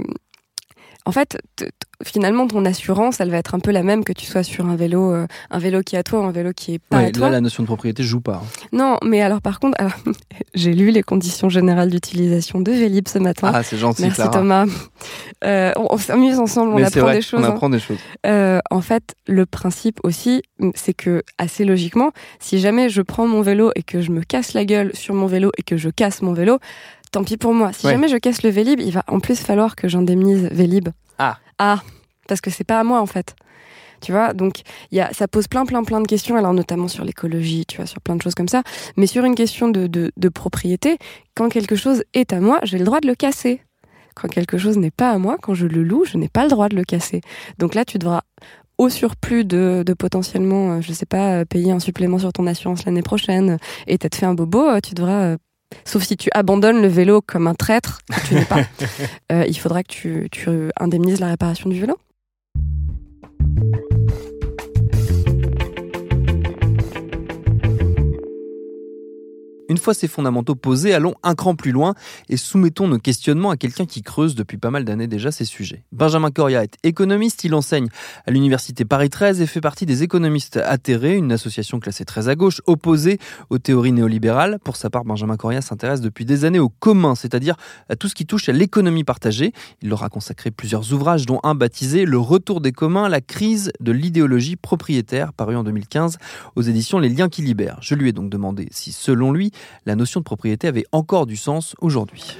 en 1.06 1.12
fait, 1.12 1.38
finalement, 2.04 2.46
ton 2.46 2.64
assurance, 2.64 3.20
elle 3.20 3.30
va 3.30 3.38
être 3.38 3.54
un 3.54 3.58
peu 3.60 3.70
la 3.70 3.82
même 3.82 4.04
que 4.04 4.12
tu 4.12 4.26
sois 4.26 4.42
sur 4.42 4.66
un 4.66 4.76
vélo, 4.76 5.12
euh, 5.12 5.26
un 5.50 5.58
vélo 5.58 5.82
qui 5.82 5.96
est 5.96 5.98
à 5.98 6.02
toi 6.02 6.20
ou 6.20 6.24
un 6.24 6.32
vélo 6.32 6.52
qui 6.54 6.74
est 6.74 6.78
pas 6.78 6.98
Ouais, 6.98 7.06
à 7.06 7.10
toi. 7.10 7.26
là, 7.26 7.32
la 7.32 7.40
notion 7.40 7.62
de 7.62 7.66
propriété 7.66 8.02
joue 8.02 8.20
pas. 8.20 8.42
hein. 8.44 8.66
Non, 8.72 8.98
mais 9.04 9.20
alors 9.22 9.40
par 9.40 9.60
contre, 9.60 9.76
alors, 9.80 9.92
j'ai 10.54 10.72
lu 10.74 10.90
les 10.90 11.02
conditions 11.02 11.48
générales 11.48 11.90
d'utilisation 11.90 12.60
de 12.60 12.72
Vélib 12.72 13.08
ce 13.08 13.18
matin. 13.18 13.50
Ah, 13.54 13.62
c'est 13.62 13.76
gentil, 13.78 14.02
Merci 14.02 14.16
Clara. 14.16 14.30
Thomas. 14.32 14.66
Euh, 15.44 15.72
on 15.76 15.86
on 15.92 15.98
s'amuse 15.98 16.38
ensemble, 16.38 16.72
on 16.72 16.76
Mais 16.76 16.82
c'est 16.84 16.98
apprend 16.98 17.02
vrai, 17.08 17.14
des 17.16 17.22
choses. 17.22 17.40
on 17.40 17.44
hein. 17.44 17.48
apprend 17.50 17.68
des 17.70 17.78
choses. 17.78 17.98
Euh, 18.26 18.60
en 18.70 18.80
fait, 18.80 19.14
le 19.26 19.44
principe 19.46 20.00
aussi, 20.04 20.42
c'est 20.74 20.94
que 20.94 21.22
assez 21.38 21.64
logiquement, 21.64 22.12
si 22.40 22.58
jamais 22.60 22.88
je 22.88 23.02
prends 23.02 23.26
mon 23.26 23.42
vélo 23.42 23.70
et 23.76 23.82
que 23.82 24.00
je 24.00 24.10
me 24.10 24.22
casse 24.22 24.54
la 24.54 24.64
gueule 24.64 24.90
sur 24.94 25.14
mon 25.14 25.26
vélo 25.26 25.50
et 25.58 25.62
que 25.62 25.76
je 25.76 25.90
casse 25.90 26.22
mon 26.22 26.32
vélo, 26.32 26.58
tant 27.10 27.24
pis 27.24 27.36
pour 27.36 27.52
moi. 27.52 27.72
Si 27.72 27.86
Ouais. 27.86 27.92
jamais 27.92 28.08
je 28.08 28.16
casse 28.16 28.42
le 28.42 28.50
Vélib, 28.50 28.80
il 28.80 28.90
va 28.92 29.04
en 29.06 29.20
plus 29.20 29.38
falloir 29.38 29.76
que 29.76 29.86
j'indemnise 29.86 30.48
Vélib. 30.50 30.88
Ah. 31.18 31.36
Ah, 31.64 31.80
parce 32.26 32.40
que 32.40 32.50
c'est 32.50 32.64
pas 32.64 32.80
à 32.80 32.82
moi 32.82 33.00
en 33.00 33.06
fait. 33.06 33.36
Tu 34.00 34.10
vois, 34.10 34.32
donc 34.32 34.62
ça 35.12 35.28
pose 35.28 35.46
plein, 35.46 35.64
plein, 35.64 35.84
plein 35.84 36.00
de 36.00 36.08
questions, 36.08 36.34
alors 36.34 36.52
notamment 36.52 36.88
sur 36.88 37.04
l'écologie, 37.04 37.64
tu 37.66 37.76
vois, 37.76 37.86
sur 37.86 38.00
plein 38.00 38.16
de 38.16 38.22
choses 38.22 38.34
comme 38.34 38.48
ça. 38.48 38.64
Mais 38.96 39.06
sur 39.06 39.24
une 39.24 39.36
question 39.36 39.68
de, 39.68 39.86
de, 39.86 40.28
propriété, 40.28 40.98
quand 41.36 41.48
quelque 41.48 41.76
chose 41.76 42.02
est 42.14 42.32
à 42.32 42.40
moi, 42.40 42.58
j'ai 42.64 42.78
le 42.78 42.84
droit 42.84 42.98
de 42.98 43.06
le 43.06 43.14
casser. 43.14 43.60
Quand 44.16 44.26
quelque 44.26 44.58
chose 44.58 44.76
n'est 44.76 44.90
pas 44.90 45.10
à 45.10 45.18
moi, 45.18 45.36
quand 45.40 45.54
je 45.54 45.68
le 45.68 45.84
loue, 45.84 46.04
je 46.04 46.18
n'ai 46.18 46.28
pas 46.28 46.42
le 46.42 46.50
droit 46.50 46.68
de 46.68 46.74
le 46.74 46.82
casser. 46.82 47.20
Donc 47.58 47.76
là, 47.76 47.84
tu 47.84 47.98
devras, 47.98 48.22
au 48.76 48.88
surplus 48.88 49.44
de, 49.44 49.84
de 49.86 49.94
potentiellement, 49.94 50.72
euh, 50.72 50.80
je 50.80 50.92
sais 50.92 51.06
pas, 51.06 51.42
euh, 51.42 51.44
payer 51.44 51.70
un 51.70 51.78
supplément 51.78 52.18
sur 52.18 52.32
ton 52.32 52.48
assurance 52.48 52.84
l'année 52.86 53.02
prochaine, 53.02 53.58
et 53.86 53.98
t'être 53.98 54.16
fait 54.16 54.26
un 54.26 54.34
bobo, 54.34 54.68
euh, 54.68 54.80
tu 54.80 54.94
devras, 54.94 55.36
sauf 55.84 56.02
si 56.04 56.16
tu 56.16 56.30
abandonnes 56.32 56.82
le 56.82 56.88
vélo 56.88 57.20
comme 57.20 57.46
un 57.46 57.54
traître, 57.54 58.00
que 58.10 58.26
tu 58.28 58.34
n'es 58.34 58.44
pas, 58.44 58.60
euh, 59.32 59.44
il 59.46 59.58
faudra 59.58 59.82
que 59.82 59.88
tu, 59.88 60.28
tu 60.30 60.48
indemnises 60.78 61.20
la 61.20 61.28
réparation 61.28 61.70
du 61.70 61.80
vélo. 61.80 61.96
Une 69.72 69.78
fois 69.78 69.94
ces 69.94 70.06
fondamentaux 70.06 70.54
posés, 70.54 70.92
allons 70.92 71.14
un 71.22 71.34
cran 71.34 71.54
plus 71.54 71.72
loin 71.72 71.94
et 72.28 72.36
soumettons 72.36 72.88
nos 72.88 72.98
questionnements 72.98 73.48
à 73.48 73.56
quelqu'un 73.56 73.86
qui 73.86 74.02
creuse 74.02 74.34
depuis 74.34 74.58
pas 74.58 74.70
mal 74.70 74.84
d'années 74.84 75.06
déjà 75.06 75.32
ces 75.32 75.46
sujets. 75.46 75.82
Benjamin 75.92 76.30
Coria 76.30 76.62
est 76.62 76.76
économiste, 76.82 77.42
il 77.44 77.54
enseigne 77.54 77.88
à 78.26 78.30
l'université 78.30 78.84
Paris 78.84 79.08
13 79.08 79.40
et 79.40 79.46
fait 79.46 79.62
partie 79.62 79.86
des 79.86 80.02
économistes 80.02 80.58
atterrés, 80.58 81.16
une 81.16 81.32
association 81.32 81.80
classée 81.80 82.04
très 82.04 82.28
à 82.28 82.34
gauche, 82.34 82.60
opposée 82.66 83.18
aux 83.48 83.56
théories 83.56 83.92
néolibérales. 83.92 84.58
Pour 84.62 84.76
sa 84.76 84.90
part, 84.90 85.06
Benjamin 85.06 85.38
Coria 85.38 85.62
s'intéresse 85.62 86.02
depuis 86.02 86.26
des 86.26 86.44
années 86.44 86.58
au 86.58 86.68
commun, 86.68 87.14
c'est-à-dire 87.14 87.56
à 87.88 87.96
tout 87.96 88.08
ce 88.08 88.14
qui 88.14 88.26
touche 88.26 88.50
à 88.50 88.52
l'économie 88.52 89.04
partagée. 89.04 89.54
Il 89.80 89.88
leur 89.88 90.02
a 90.02 90.10
consacré 90.10 90.50
plusieurs 90.50 90.92
ouvrages, 90.92 91.24
dont 91.24 91.40
un 91.44 91.54
baptisé 91.54 92.04
Le 92.04 92.18
retour 92.18 92.60
des 92.60 92.72
communs, 92.72 93.08
la 93.08 93.22
crise 93.22 93.72
de 93.80 93.92
l'idéologie 93.92 94.56
propriétaire, 94.56 95.32
paru 95.32 95.56
en 95.56 95.64
2015 95.64 96.18
aux 96.56 96.62
éditions 96.62 96.98
Les 96.98 97.08
Liens 97.08 97.30
qui 97.30 97.40
libèrent. 97.40 97.78
Je 97.80 97.94
lui 97.94 98.10
ai 98.10 98.12
donc 98.12 98.28
demandé 98.28 98.68
si, 98.70 98.92
selon 98.92 99.32
lui, 99.32 99.50
la 99.86 99.96
notion 99.96 100.20
de 100.20 100.24
propriété 100.24 100.68
avait 100.68 100.86
encore 100.92 101.26
du 101.26 101.36
sens 101.36 101.74
aujourd'hui. 101.80 102.36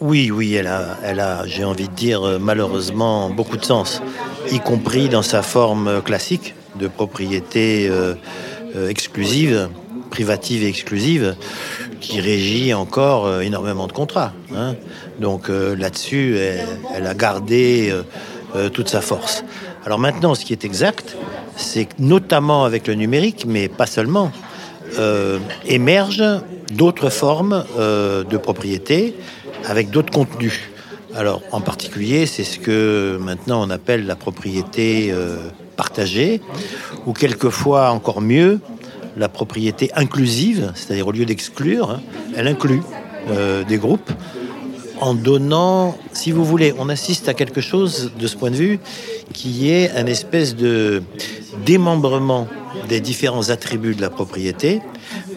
Oui, 0.00 0.30
oui, 0.30 0.54
elle 0.54 0.66
a, 0.66 0.98
elle 1.04 1.20
a 1.20 1.46
j'ai 1.46 1.64
envie 1.64 1.88
de 1.88 1.94
dire, 1.94 2.22
euh, 2.22 2.38
malheureusement, 2.38 3.30
beaucoup 3.30 3.56
de 3.56 3.64
sens, 3.64 4.02
y 4.50 4.58
compris 4.58 5.08
dans 5.08 5.22
sa 5.22 5.42
forme 5.42 6.02
classique 6.02 6.54
de 6.78 6.88
propriété 6.88 7.88
euh, 7.88 8.14
euh, 8.74 8.88
exclusive, 8.88 9.68
privative 10.10 10.64
et 10.64 10.68
exclusive, 10.68 11.36
qui 12.00 12.20
régit 12.20 12.74
encore 12.74 13.40
énormément 13.40 13.86
de 13.86 13.92
contrats. 13.92 14.32
hein. 14.54 14.74
Donc 15.20 15.48
là-dessus, 15.48 16.36
elle, 16.36 17.06
a 17.06 17.14
gardé 17.14 17.92
toute 18.74 18.88
sa 18.88 19.00
force. 19.00 19.44
Alors 19.86 19.98
maintenant, 19.98 20.34
ce 20.34 20.44
qui 20.44 20.52
est 20.52 20.64
exact, 20.64 21.16
c'est 21.56 21.88
notamment 21.98 22.64
avec 22.64 22.86
le 22.86 22.94
numérique, 22.94 23.44
mais 23.48 23.68
pas 23.68 23.86
seulement, 23.86 24.30
émergent 25.66 26.42
d'autres 26.74 27.10
formes 27.10 27.64
euh, 27.78 28.24
de 28.24 28.36
propriété 28.36 29.14
avec 29.64 29.90
d'autres 29.90 30.12
contenus. 30.12 30.60
Alors, 31.14 31.42
en 31.52 31.60
particulier, 31.60 32.26
c'est 32.26 32.44
ce 32.44 32.58
que 32.58 33.18
maintenant 33.20 33.62
on 33.66 33.70
appelle 33.70 34.06
la 34.06 34.16
propriété 34.16 35.10
euh, 35.10 35.36
partagée, 35.76 36.40
ou 37.06 37.12
quelquefois 37.12 37.90
encore 37.90 38.20
mieux, 38.20 38.60
la 39.16 39.28
propriété 39.28 39.90
inclusive, 39.94 40.72
c'est-à-dire 40.74 41.06
au 41.06 41.12
lieu 41.12 41.24
d'exclure, 41.24 41.90
hein, 41.90 42.00
elle 42.36 42.48
inclut 42.48 42.82
des 43.68 43.78
groupes 43.78 44.10
en 45.00 45.14
donnant, 45.14 45.96
si 46.12 46.30
vous 46.30 46.44
voulez, 46.44 46.72
on 46.78 46.88
assiste 46.88 47.28
à 47.28 47.34
quelque 47.34 47.60
chose 47.60 48.12
de 48.18 48.26
ce 48.26 48.36
point 48.36 48.50
de 48.50 48.56
vue 48.56 48.80
qui 49.32 49.70
est 49.70 49.90
un 49.90 50.06
espèce 50.06 50.56
de 50.56 51.02
démembrement 51.64 52.48
des 52.88 53.00
différents 53.00 53.50
attributs 53.50 53.94
de 53.94 54.00
la 54.00 54.10
propriété 54.10 54.80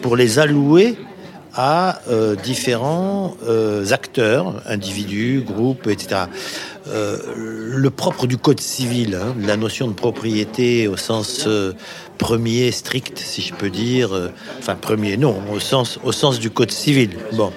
pour 0.02 0.16
les 0.16 0.38
allouer 0.38 0.96
à 1.58 2.02
euh, 2.08 2.36
différents 2.36 3.36
euh, 3.48 3.90
acteurs, 3.90 4.62
individus, 4.66 5.42
groupes, 5.44 5.88
etc. 5.88 6.22
Euh, 6.86 7.18
le 7.36 7.90
propre 7.90 8.28
du 8.28 8.38
code 8.38 8.60
civil, 8.60 9.16
hein, 9.16 9.34
la 9.40 9.56
notion 9.56 9.88
de 9.88 9.92
propriété 9.92 10.86
au 10.86 10.96
sens 10.96 11.48
premier 12.16 12.70
strict, 12.70 13.18
si 13.18 13.42
je 13.42 13.54
peux 13.54 13.70
dire, 13.70 14.10
enfin 14.60 14.76
premier, 14.76 15.16
non, 15.16 15.36
au 15.52 15.58
sens, 15.58 15.98
au 16.04 16.12
sens 16.12 16.38
du 16.38 16.48
code 16.48 16.70
civil. 16.70 17.10
Bon, 17.32 17.52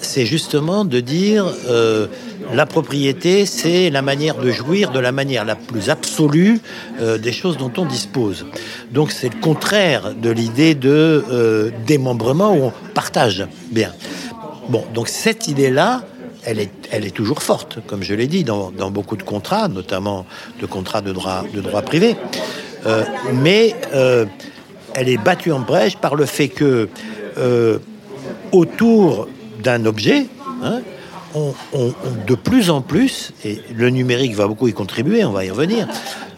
c'est 0.00 0.26
justement 0.26 0.84
de 0.84 1.00
dire 1.00 1.46
la 2.52 2.66
propriété, 2.66 3.46
c'est 3.46 3.90
la 3.90 4.02
manière 4.02 4.36
de 4.36 4.50
jouir 4.50 4.90
de 4.90 4.98
la 4.98 5.12
manière 5.12 5.44
la 5.44 5.56
plus 5.56 5.90
absolue 5.90 6.60
euh, 7.00 7.18
des 7.18 7.32
choses 7.32 7.56
dont 7.56 7.72
on 7.76 7.84
dispose. 7.84 8.46
Donc 8.90 9.12
c'est 9.12 9.32
le 9.32 9.40
contraire 9.40 10.14
de 10.14 10.30
l'idée 10.30 10.74
de 10.74 11.24
euh, 11.30 11.70
démembrement 11.86 12.54
où 12.54 12.64
on 12.64 12.72
partage. 12.94 13.46
Bien. 13.70 13.92
Bon, 14.68 14.84
donc 14.94 15.08
cette 15.08 15.48
idée-là, 15.48 16.02
elle 16.44 16.60
est, 16.60 16.70
elle 16.90 17.04
est 17.04 17.14
toujours 17.14 17.42
forte, 17.42 17.78
comme 17.86 18.02
je 18.02 18.14
l'ai 18.14 18.26
dit, 18.26 18.44
dans, 18.44 18.70
beaucoup 18.90 19.16
de 19.16 19.22
contrats, 19.22 19.68
notamment 19.68 20.24
de 20.60 20.66
contrats 20.66 21.02
de 21.02 21.12
droit, 21.12 21.44
de 21.52 21.60
droit 21.60 21.82
privé. 21.82 22.16
Euh, 22.86 23.04
mais 23.34 23.74
elle 24.94 25.08
est 25.08 25.18
battue 25.18 25.52
en 25.52 25.60
brèche 25.60 25.96
par 25.96 26.14
le 26.14 26.26
fait 26.26 26.48
que 26.48 26.88
autour 28.52 29.28
d'un 29.68 29.84
objet, 29.84 30.26
hein, 30.62 30.80
on, 31.34 31.52
de 32.26 32.34
plus 32.34 32.70
en 32.70 32.80
plus, 32.80 33.32
et 33.44 33.60
le 33.74 33.90
numérique 33.90 34.34
va 34.34 34.46
beaucoup 34.46 34.66
y 34.66 34.72
contribuer, 34.72 35.24
on 35.26 35.32
va 35.32 35.44
y 35.44 35.50
revenir, 35.50 35.86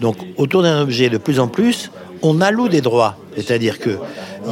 donc 0.01 0.17
autour 0.37 0.63
d'un 0.63 0.81
objet, 0.81 1.09
de 1.09 1.19
plus 1.19 1.39
en 1.39 1.47
plus, 1.47 1.93
on 2.23 2.41
alloue 2.41 2.69
des 2.69 2.81
droits. 2.81 3.17
C'est-à-dire 3.37 3.79
que 3.79 3.99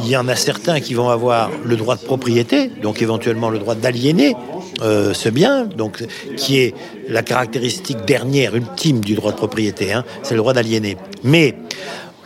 il 0.03 0.09
y 0.09 0.15
en 0.15 0.27
a 0.29 0.35
certains 0.35 0.79
qui 0.79 0.93
vont 0.93 1.09
avoir 1.09 1.49
le 1.65 1.75
droit 1.75 1.95
de 1.97 2.01
propriété, 2.01 2.71
donc 2.81 3.01
éventuellement 3.01 3.49
le 3.49 3.59
droit 3.59 3.75
d'aliéner 3.75 4.35
euh, 4.81 5.13
ce 5.13 5.27
bien, 5.27 5.65
donc 5.65 6.05
qui 6.37 6.57
est 6.59 6.73
la 7.09 7.21
caractéristique 7.21 8.05
dernière, 8.05 8.55
ultime 8.55 9.01
du 9.01 9.15
droit 9.15 9.31
de 9.31 9.37
propriété, 9.37 9.91
hein, 9.91 10.05
c'est 10.23 10.35
le 10.35 10.39
droit 10.39 10.53
d'aliéner. 10.53 10.95
Mais 11.23 11.55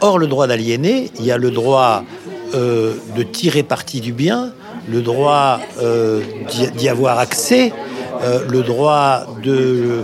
hors 0.01 0.19
le 0.19 0.27
droit 0.27 0.45
d'aliéner, 0.45 1.09
il 1.19 1.25
y 1.25 1.31
a 1.31 1.37
le 1.37 1.49
droit 1.49 2.03
euh, 2.53 2.93
de 3.17 3.23
tirer 3.23 3.63
parti 3.63 4.01
du 4.01 4.13
bien, 4.13 4.53
le 4.89 5.01
droit 5.01 5.59
euh, 5.81 6.21
d'y 6.75 6.89
avoir 6.89 7.19
accès, 7.19 7.73
euh, 8.23 8.39
le 8.49 8.61
droit 8.61 9.25
euh, 9.45 10.03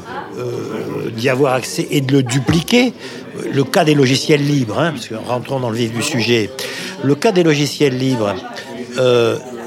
d'y 1.16 1.30
avoir 1.30 1.54
accès 1.54 1.88
et 1.92 2.02
de 2.02 2.12
le 2.12 2.24
dupliquer. 2.24 2.94
Le 3.54 3.64
cas 3.64 3.86
des 3.86 3.96
logiciels 3.96 4.46
libres, 4.46 4.80
hein, 4.80 4.92
parce 4.92 5.08
que 5.08 5.16
rentrons 5.16 5.60
dans 5.60 5.70
le 5.70 5.78
vif 5.78 5.94
du 5.94 6.02
sujet, 6.02 6.50
le 7.04 7.16
cas 7.16 7.32
des 7.32 7.44
logiciels 7.44 7.98
libres, 7.98 8.36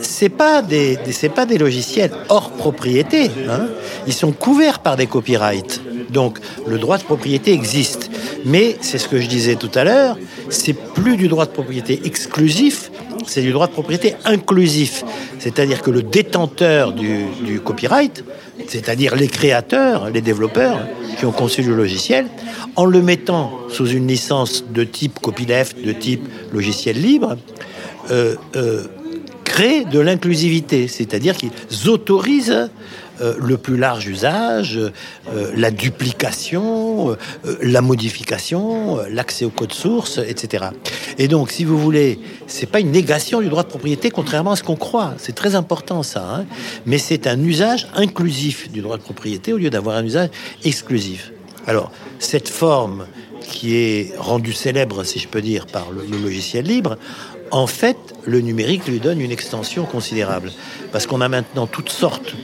c'est 0.03 0.29
pas 0.29 0.61
des, 0.61 0.99
pas 1.35 1.47
des 1.47 1.57
logiciels 1.57 2.11
hors 2.29 2.51
propriété. 2.51 3.31
Hein. 3.49 3.69
Ils 4.07 4.13
sont 4.13 4.33
couverts 4.33 4.81
par 4.81 4.97
des 4.97 5.07
copyrights. 5.07 5.81
Donc 6.11 6.39
le 6.67 6.79
droit 6.79 6.99
de 6.99 7.03
propriété 7.03 7.53
existe. 7.53 8.11
Mais 8.45 8.77
c'est 8.81 8.99
ce 8.99 9.09
que 9.09 9.19
je 9.19 9.27
disais 9.27 9.57
tout 9.57 9.71
à 9.75 9.85
l'heure, 9.85 10.19
c'est 10.51 10.75
plus 10.75 11.17
du 11.17 11.29
droit 11.29 11.47
de 11.47 11.51
propriété 11.51 12.03
exclusif, 12.05 12.91
c'est 13.27 13.43
du 13.43 13.53
droit 13.53 13.67
de 13.67 13.73
propriété 13.73 14.15
inclusif. 14.25 15.05
C'est-à-dire 15.39 15.83
que 15.83 15.91
le 15.91 16.03
détenteur 16.03 16.93
du, 16.93 17.61
copyright, 17.65 18.25
c'est-à-dire 18.69 19.17
les 19.17 19.29
créateurs, 19.29 20.11
les 20.11 20.21
développeurs 20.21 20.81
qui 21.19 21.27
ont 21.27 21.33
conçu 21.33 21.63
le 21.63 21.75
logiciel, 21.75 22.27
en 22.77 22.85
le 22.85 23.03
mettant 23.03 23.53
sous 23.69 23.87
une 23.87 24.07
licence 24.07 24.65
de 24.69 24.85
type 24.85 25.19
copyleft, 25.21 25.83
de 25.85 25.93
type 25.93 26.27
logiciel 26.53 27.01
libre, 27.01 27.37
euh, 28.11 28.37
euh, 28.57 28.85
créent 29.45 29.85
de 29.85 30.01
l'inclusivité, 30.01 30.89
c'est-à-dire 30.89 31.37
qu'ils 31.37 31.51
autorisent 31.89 32.71
euh, 33.21 33.35
le 33.39 33.59
plus 33.59 33.77
large 33.77 34.07
usage, 34.07 34.79
euh, 34.79 35.53
la 35.55 35.71
duplication, 35.71 37.11
euh, 37.11 37.57
la 37.61 37.83
modification, 37.83 38.99
l'accès 39.11 39.45
au 39.45 39.51
code 39.51 39.73
source, 39.73 40.19
etc. 40.19 40.67
Et 41.19 41.29
donc, 41.29 41.51
si 41.51 41.65
vous 41.65 41.79
voulez, 41.79 42.19
c'est 42.47 42.67
pas 42.67 42.81
une 42.81 42.91
négation 42.91 43.43
du 43.43 43.49
droit 43.49 43.65
de 43.65 43.69
propriété, 43.69 44.11
contrairement 44.11 44.53
à 44.53 44.57
ce 44.57 44.63
qu'on 44.63 44.77
croit. 44.77 45.15
C'est 45.19 45.35
très 45.35 45.55
important 45.55 46.03
ça, 46.03 46.25
hein. 46.27 46.47
mais 46.87 46.97
c'est 46.97 47.27
un 47.27 47.39
usage 47.43 47.89
inclusif 47.95 48.71
du 48.73 48.81
droit 48.81 48.97
de 48.97 49.03
propriété 49.03 49.53
au 49.53 49.59
lieu 49.59 49.69
d'avoir 49.69 49.97
un 49.97 50.05
usage 50.05 50.31
exclusif. 50.65 51.33
Alors, 51.67 51.93
cette 52.19 52.49
forme 52.49 53.07
qui 53.43 53.77
est 53.77 54.15
rendue 54.17 54.55
célèbre, 54.55 55.05
si 55.05 55.19
je 55.19 55.29
peux 55.29 55.43
dire, 55.43 55.67
par 55.67 55.91
le, 55.91 56.05
le 56.11 56.17
logiciel 56.17 56.65
libre, 56.65 56.97
en 57.51 57.67
fait, 57.67 57.99
le 58.25 58.41
numérique 58.41 58.87
lui 58.87 58.99
donne 58.99 59.21
une 59.21 59.31
extension 59.31 59.85
considérable. 59.85 60.51
Parce 60.91 61.07
qu'on 61.07 61.21
a 61.21 61.29
maintenant 61.29 61.67
toutes 61.67 61.91
sortes 61.91 62.35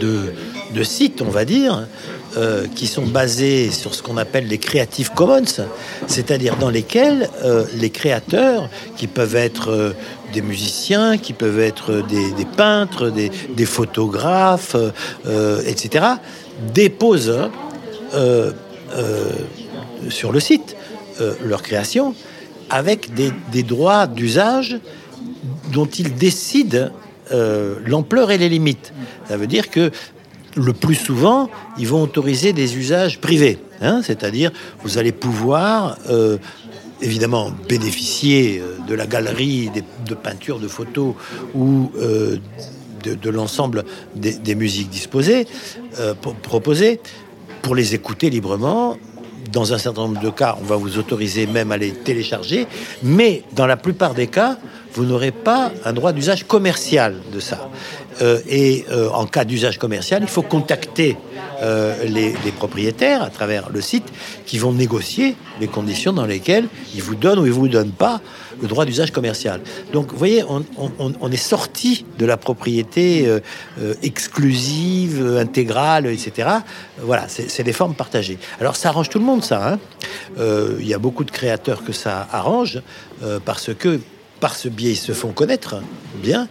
de, 0.00 0.82
sites, 0.82 1.22
on 1.22 1.30
va 1.30 1.44
dire, 1.44 1.86
euh, 2.36 2.66
qui 2.74 2.86
sont 2.86 3.06
basés 3.06 3.70
sur 3.70 3.94
ce 3.94 4.02
qu'on 4.02 4.16
appelle 4.16 4.46
les 4.46 4.58
Creative 4.58 5.10
Commons, 5.14 5.66
c'est-à-dire 6.06 6.56
dans 6.56 6.70
lesquels 6.70 7.28
euh, 7.44 7.64
les 7.74 7.90
créateurs, 7.90 8.68
qui 8.96 9.06
peuvent 9.06 9.36
être 9.36 9.70
euh, 9.70 9.92
des 10.32 10.42
musiciens, 10.42 11.18
qui 11.18 11.32
peuvent 11.32 11.60
être 11.60 12.02
des, 12.08 12.46
peintres, 12.56 13.10
des, 13.10 13.66
photographes, 13.66 14.76
etc., 15.66 16.06
déposent 16.72 17.50
sur 20.08 20.32
le 20.32 20.40
site 20.40 20.74
leur 21.44 21.62
création 21.62 22.14
avec 22.70 23.12
des, 23.12 23.30
des 23.52 23.62
droits 23.62 24.06
d'usage 24.06 24.78
dont 25.70 25.86
ils 25.86 26.14
décident 26.14 26.88
euh, 27.30 27.76
l'ampleur 27.86 28.30
et 28.30 28.38
les 28.38 28.48
limites. 28.48 28.92
Ça 29.28 29.36
veut 29.36 29.46
dire 29.46 29.70
que 29.70 29.90
le 30.56 30.72
plus 30.72 30.96
souvent, 30.96 31.48
ils 31.78 31.86
vont 31.86 32.02
autoriser 32.02 32.52
des 32.52 32.76
usages 32.76 33.20
privés. 33.20 33.58
Hein, 33.80 34.00
c'est-à-dire, 34.02 34.50
vous 34.82 34.98
allez 34.98 35.12
pouvoir, 35.12 35.96
euh, 36.10 36.36
évidemment, 37.00 37.52
bénéficier 37.68 38.60
euh, 38.60 38.76
de 38.86 38.94
la 38.94 39.06
galerie 39.06 39.70
de 40.06 40.14
peintures, 40.14 40.58
de 40.58 40.68
photos 40.68 41.14
ou 41.54 41.90
de, 41.94 43.30
l'ensemble 43.30 43.84
des, 44.14 44.54
musiques 44.54 45.08
proposées, 46.42 47.00
pour 47.62 47.74
les 47.74 47.94
écouter 47.94 48.30
librement. 48.30 48.96
Dans 49.52 49.72
un 49.72 49.78
certain 49.78 50.02
nombre 50.02 50.20
de 50.20 50.30
cas, 50.30 50.56
on 50.60 50.64
va 50.64 50.76
vous 50.76 50.98
autoriser 50.98 51.46
même 51.46 51.72
à 51.72 51.76
les 51.76 51.90
télécharger, 51.90 52.66
mais 53.02 53.42
dans 53.54 53.66
la 53.66 53.76
plupart 53.76 54.14
des 54.14 54.26
cas, 54.26 54.58
vous 54.94 55.04
n'aurez 55.04 55.32
pas 55.32 55.72
un 55.84 55.92
droit 55.92 56.12
d'usage 56.12 56.44
commercial 56.44 57.16
de 57.32 57.40
ça. 57.40 57.68
Euh, 58.20 58.40
et 58.48 58.84
euh, 58.90 59.08
en 59.10 59.26
cas 59.26 59.44
d'usage 59.44 59.78
commercial, 59.78 60.22
il 60.22 60.28
faut 60.28 60.42
contacter 60.42 61.16
euh, 61.62 62.04
les, 62.04 62.34
propriétaires 62.56 63.22
à 63.22 63.30
travers 63.30 63.70
le 63.70 63.80
site 63.80 64.04
qui 64.44 64.58
vont 64.58 64.72
négocier 64.72 65.34
les 65.60 65.66
conditions 65.66 66.12
dans 66.12 66.26
lesquelles 66.26 66.66
ils 66.94 67.02
vous 67.02 67.14
donnent 67.14 67.38
ou 67.38 67.46
ils 67.46 67.52
vous 67.52 67.68
donnent 67.68 67.92
pas 67.92 68.20
le 68.60 68.68
droit 68.68 68.84
d'usage 68.84 69.10
commercial. 69.10 69.60
Donc, 69.92 70.12
vous 70.12 70.18
voyez, 70.18 70.44
on, 70.46 71.32
est 71.32 71.36
sorti 71.36 72.04
de 72.18 72.26
la 72.26 72.36
propriété 72.36 73.26
exclusive, 74.02 75.36
intégrale, 75.40 76.06
etc. 76.06 76.48
Voilà, 76.98 77.26
c'est 77.28 77.64
des 77.64 77.72
formes 77.72 77.94
partagées. 77.94 78.38
Alors, 78.60 78.76
ça 78.76 78.90
arrange 78.90 79.08
tout 79.08 79.18
le 79.18 79.24
monde, 79.24 79.42
ça. 79.42 79.72
Hein. 79.72 79.78
Il 80.78 80.86
y 80.86 80.94
a 80.94 80.98
beaucoup 80.98 81.24
de 81.24 81.32
créateurs 81.32 81.82
que 81.82 81.92
ça 81.92 82.28
arrange 82.30 82.82
parce 83.44 83.74
que 83.74 83.98
par 84.42 84.56
ce 84.56 84.68
biais, 84.68 84.90
ils 84.90 84.96
se 84.96 85.12
font 85.12 85.30
connaître 85.30 85.76
bien, 86.16 86.48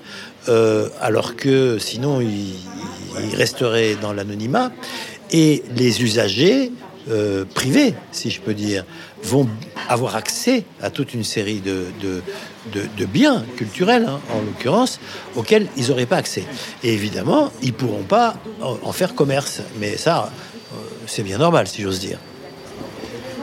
euh, 0.48 0.88
alors 1.02 1.36
que 1.36 1.78
sinon, 1.78 2.22
ils, 2.22 2.56
resteraient 3.36 3.96
dans 4.02 4.14
l'anonymat. 4.14 4.72
Et 5.32 5.64
les 5.76 6.02
usagers 6.02 6.72
euh, 7.10 7.44
privés, 7.44 7.94
si 8.14 8.32
je 8.32 8.40
peux 8.40 8.54
dire, 8.54 8.86
vont 9.24 9.50
avoir 9.90 10.16
accès 10.16 10.64
à 10.82 10.90
toute 10.90 11.14
une 11.14 11.26
série 11.26 11.60
de, 11.60 13.06
biens 13.06 13.44
culturels, 13.58 14.06
hein, 14.08 14.22
en 14.34 14.40
l'occurrence, 14.40 15.02
auxquels 15.36 15.68
ils 15.76 15.90
n'auraient 15.90 16.06
pas 16.06 16.18
accès. 16.18 16.46
Et 16.86 16.94
évidemment, 16.94 17.52
ils 17.62 17.74
pourront 17.74 18.04
pas 18.04 18.36
en 18.62 18.94
faire 18.94 19.14
commerce. 19.16 19.62
Mais 19.82 19.98
ça, 19.98 20.32
euh, 20.74 20.78
c'est 21.08 21.24
bien 21.24 21.40
normal, 21.40 21.68
si 21.68 21.82
j'ose 21.82 22.00
dire. 22.00 22.20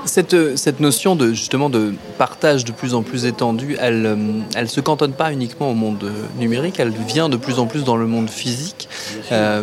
Cette, 0.05 0.57
cette 0.57 0.81
notion 0.81 1.17
de 1.17 1.33
justement 1.33 1.71
de 1.71 1.95
partage 2.17 2.65
de 2.65 2.73
plus 2.73 2.95
en 2.95 3.03
plus 3.03 3.27
étendu, 3.27 3.77
elle 3.81 4.03
ne 4.03 4.43
euh, 4.57 4.67
se 4.67 4.81
cantonne 4.81 5.13
pas 5.13 5.33
uniquement 5.33 5.71
au 5.71 5.75
monde 5.75 6.11
numérique, 6.39 6.81
elle 6.81 6.91
vient 6.91 7.29
de 7.29 7.37
plus 7.37 7.59
en 7.59 7.67
plus 7.67 7.85
dans 7.85 7.97
le 7.97 8.07
monde 8.07 8.31
physique. 8.31 8.89
Euh, 9.33 9.63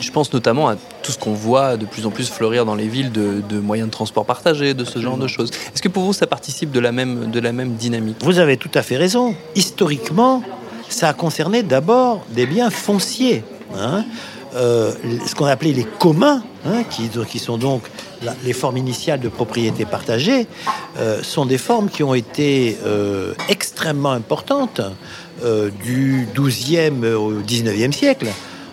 je 0.00 0.10
pense 0.10 0.32
notamment 0.32 0.68
à 0.68 0.76
tout 1.02 1.12
ce 1.12 1.18
qu'on 1.18 1.32
voit 1.32 1.76
de 1.76 1.86
plus 1.86 2.06
en 2.06 2.10
plus 2.10 2.30
fleurir 2.30 2.64
dans 2.64 2.74
les 2.74 2.88
villes 2.88 3.12
de, 3.12 3.42
de 3.48 3.58
moyens 3.58 3.88
de 3.88 3.92
transport 3.92 4.24
partagés, 4.24 4.74
de 4.74 4.84
ce 4.84 4.98
genre 5.00 5.16
de 5.16 5.26
choses. 5.26 5.50
Est-ce 5.74 5.82
que 5.82 5.88
pour 5.88 6.04
vous 6.04 6.12
ça 6.12 6.26
participe 6.26 6.70
de 6.70 6.80
la 6.80 6.92
même, 6.92 7.30
de 7.30 7.40
la 7.40 7.52
même 7.52 7.74
dynamique? 7.74 8.16
Vous 8.22 8.38
avez 8.38 8.56
tout 8.56 8.70
à 8.74 8.82
fait 8.82 8.96
raison. 8.96 9.34
Historiquement, 9.54 10.42
ça 10.88 11.08
a 11.08 11.12
concerné 11.12 11.62
d'abord 11.62 12.24
des 12.30 12.46
biens 12.46 12.70
fonciers. 12.70 13.44
Hein. 13.76 14.04
Euh, 14.54 14.92
ce 15.26 15.34
qu'on 15.34 15.46
appelait 15.46 15.72
les 15.72 15.84
communs, 15.84 16.42
hein, 16.66 16.82
qui, 16.90 17.38
sont 17.38 17.56
donc 17.56 17.82
les 18.44 18.52
formes 18.52 18.76
initiales 18.76 19.20
de 19.20 19.28
propriété 19.28 19.84
partagée, 19.84 20.46
euh, 20.98 21.22
sont 21.22 21.46
des 21.46 21.58
formes 21.58 21.88
qui 21.88 22.02
ont 22.02 22.14
été 22.14 22.76
euh, 22.84 23.34
extrêmement 23.48 24.12
importantes 24.12 24.80
du 25.82 26.28
12e 26.34 27.14
au 27.14 27.32
19e 27.40 27.92
siècle. 27.92 28.26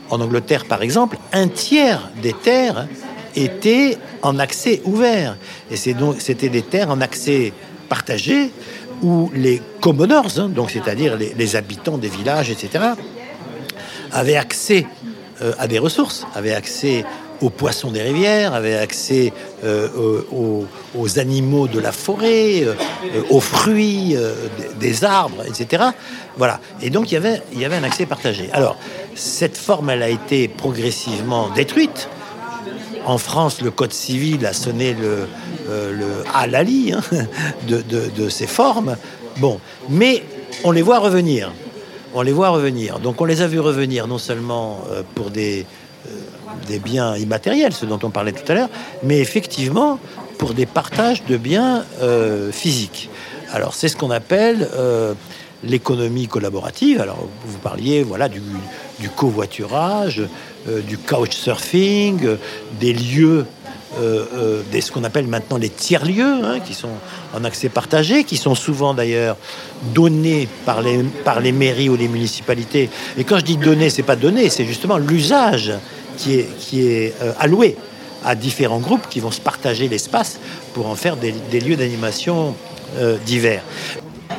En 0.10 0.20
Angleterre, 0.20 0.66
par 0.66 0.82
exemple, 0.82 1.18
un 1.32 1.48
tiers 1.48 2.10
des 2.22 2.34
terres 2.34 2.88
étaient 3.38 3.98
en 4.22 4.38
accès 4.38 4.82
ouvert. 4.84 5.38
Et 5.72 5.78
c'était 5.78 6.50
des 6.50 6.64
terres 6.64 6.90
en 6.90 7.00
accès 7.00 7.54
partagé 7.88 8.52
où 9.02 9.32
les 9.34 9.62
commoners, 9.80 10.40
hein, 10.40 10.50
donc 10.50 10.72
c'est-à-dire 10.72 11.18
les 11.18 11.56
habitants 11.56 11.98
des 11.98 12.10
villages, 12.10 12.50
etc., 12.50 12.84
avaient 14.12 14.36
accès 14.36 14.86
euh, 15.41 15.53
à 15.60 15.67
des 15.67 15.77
ressources, 15.77 16.25
avait 16.34 16.53
accès 16.53 17.06
aux 17.41 17.51
poissons 17.51 17.91
des 17.91 18.01
rivières, 18.01 18.56
avait 18.56 18.77
accès 18.77 19.32
euh, 19.63 19.88
aux, 20.32 21.20
animaux 21.20 21.67
de 21.67 21.79
la 21.79 21.91
forêt, 21.91 22.63
euh, 22.63 22.74
aux 23.29 23.39
fruits 23.39 24.15
des, 24.79 25.03
arbres, 25.03 25.44
etc. 25.46 25.84
Voilà. 26.38 26.60
Et 26.82 26.89
donc 26.89 27.12
il 27.12 27.15
y 27.15 27.17
avait, 27.17 27.41
il 27.53 27.60
y 27.60 27.65
avait 27.65 27.75
un 27.75 27.84
accès 27.84 28.08
partagé. 28.08 28.50
Alors 28.51 28.77
cette 29.13 29.58
forme, 29.58 29.91
elle 29.91 30.01
a 30.01 30.10
été 30.10 30.48
progressivement 30.48 31.50
détruite. 31.50 32.10
En 33.06 33.20
France, 33.20 33.62
le 33.62 33.70
code 33.70 33.94
civil 33.94 34.46
a 34.46 34.53
sonné 34.53 34.96
le, 34.96 35.27
le 35.70 36.24
halali 36.34 36.94
hein, 36.94 37.01
de, 37.67 37.82
de 37.82 38.29
ces 38.29 38.48
formes. 38.48 38.98
Bon, 39.38 39.60
mais 39.89 40.24
on 40.63 40.72
les 40.72 40.82
voit 40.82 40.98
revenir 41.00 41.51
on 42.18 42.22
les 42.22 42.32
voit 42.32 42.50
revenir. 42.50 43.00
Donc 43.00 43.22
on 43.22 43.26
les 43.26 43.42
a 43.42 43.48
vus 43.48 43.60
revenir 43.60 44.08
non 44.08 44.18
seulement 44.18 44.82
euh, 44.90 45.04
pour 45.16 45.30
des, 45.30 45.66
euh, 46.08 46.10
des 46.68 46.80
biens 46.80 47.16
immatériels, 47.16 47.74
ce 47.74 47.86
dont 47.86 48.00
on 48.04 48.10
parlait 48.10 48.32
tout 48.32 48.52
à 48.52 48.56
l'heure, 48.56 48.70
mais 49.04 49.20
effectivement 49.20 50.00
pour 50.38 50.54
des 50.54 50.66
partages 50.66 51.24
de 51.26 51.38
biens 51.38 51.86
euh, 52.02 52.52
physiques. 52.52 53.10
Alors 53.52 53.74
c'est 53.74 53.88
ce 53.88 53.96
qu'on 53.96 54.12
appelle 54.12 54.68
l'économie 55.64 56.28
collaborative. 56.28 57.00
Alors 57.00 57.28
vous 57.46 57.58
parliez 57.60 58.04
voilà 58.04 58.28
du, 58.28 58.42
du 59.00 59.10
covoiturage, 59.10 60.22
du 60.68 60.98
couchsurfing, 60.98 62.28
des 62.80 62.94
lieux 62.94 63.46
euh, 64.00 64.25
euh, 64.74 64.82
ce 64.82 64.92
qu'on 64.92 65.04
appelle 65.04 65.27
maintenant 65.27 65.58
les 65.58 65.70
tiers-lieux, 65.70 66.44
hein, 66.44 66.60
qui 66.60 66.74
sont 66.74 66.89
en 67.34 67.44
accès 67.44 67.70
partagé, 67.70 68.24
qui 68.24 68.38
sont 68.38 68.56
souvent 68.56 68.94
d'ailleurs 68.94 69.38
donnés 69.94 70.48
par 70.66 70.82
les, 70.82 71.51
mairies 71.51 71.89
ou 71.89 71.96
les 71.96 72.08
municipalités. 72.08 72.89
Et 73.18 73.24
quand 73.24 73.38
je 73.39 73.44
dis 73.44 73.58
donner, 73.58 73.89
c'est 73.89 74.04
pas 74.04 74.16
donner, 74.16 74.50
c'est 74.50 74.66
justement 74.66 74.98
l'usage 74.98 75.74
qui 76.18 76.36
est, 76.36 76.50
qui 76.60 76.88
est 76.88 77.13
euh, 77.22 77.34
alloué 77.39 77.75
à 78.24 78.36
différents 78.36 78.80
groupes 78.80 79.08
qui 79.10 79.20
vont 79.20 79.32
se 79.32 79.42
partager 79.42 79.88
l'espace 79.88 80.39
pour 80.74 80.88
en 80.88 80.96
faire 80.96 81.16
des, 81.18 81.60
lieux 81.60 81.75
d'animation 81.75 82.56
divers. 83.25 83.62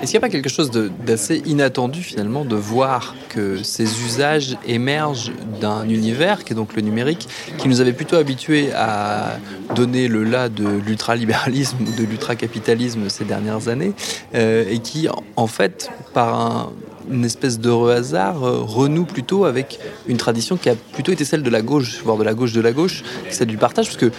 Est-ce 0.01 0.13
qu'il 0.13 0.21
n'y 0.21 0.25
a 0.25 0.29
pas 0.29 0.33
quelque 0.33 0.49
chose 0.49 0.71
d'assez 0.71 1.43
inattendu 1.45 2.03
finalement 2.03 2.45
de 2.45 2.55
voir 2.55 3.17
que 3.29 3.65
ces 3.65 4.01
usages 4.05 4.57
émergent 4.65 5.33
d'un 5.61 5.89
univers 5.89 6.45
qui 6.45 6.53
est 6.53 6.57
donc 6.57 6.77
le 6.77 6.83
numérique, 6.83 7.27
qui 7.59 7.69
nous 7.69 7.81
avait 7.81 7.93
plutôt 7.93 8.15
habitués 8.15 8.73
à 8.75 9.39
donner 9.75 10.07
le 10.07 10.23
là 10.23 10.49
de 10.49 10.69
l'ultralibéralisme 10.69 11.79
ou 11.81 12.01
de 12.01 12.05
l'ultracapitalisme 12.05 13.09
ces 13.09 13.25
dernières 13.25 13.67
années, 13.67 13.93
euh, 14.37 14.65
et 14.71 14.79
qui 14.79 15.09
en 15.35 15.47
fait 15.49 15.91
par 16.15 16.41
un 16.41 16.73
une 17.11 17.25
espèce 17.25 17.59
d'heureux 17.59 17.93
hasard 17.93 18.45
euh, 18.45 18.61
renoue 18.61 19.05
plutôt 19.05 19.45
avec 19.45 19.79
une 20.07 20.17
tradition 20.17 20.57
qui 20.57 20.69
a 20.69 20.75
plutôt 20.93 21.13
été 21.13 21.25
celle 21.25 21.43
de 21.43 21.51
la 21.51 21.63
gauche, 21.63 22.01
voire 22.05 22.17
de 22.17 22.25
la 22.25 22.35
gauche 22.35 22.53
de 22.53 22.61
la 22.61 22.73
gauche, 22.73 23.03
celle 23.31 23.49
du 23.49 23.57
partage, 23.57 23.87
parce 23.87 23.97
que 23.97 24.11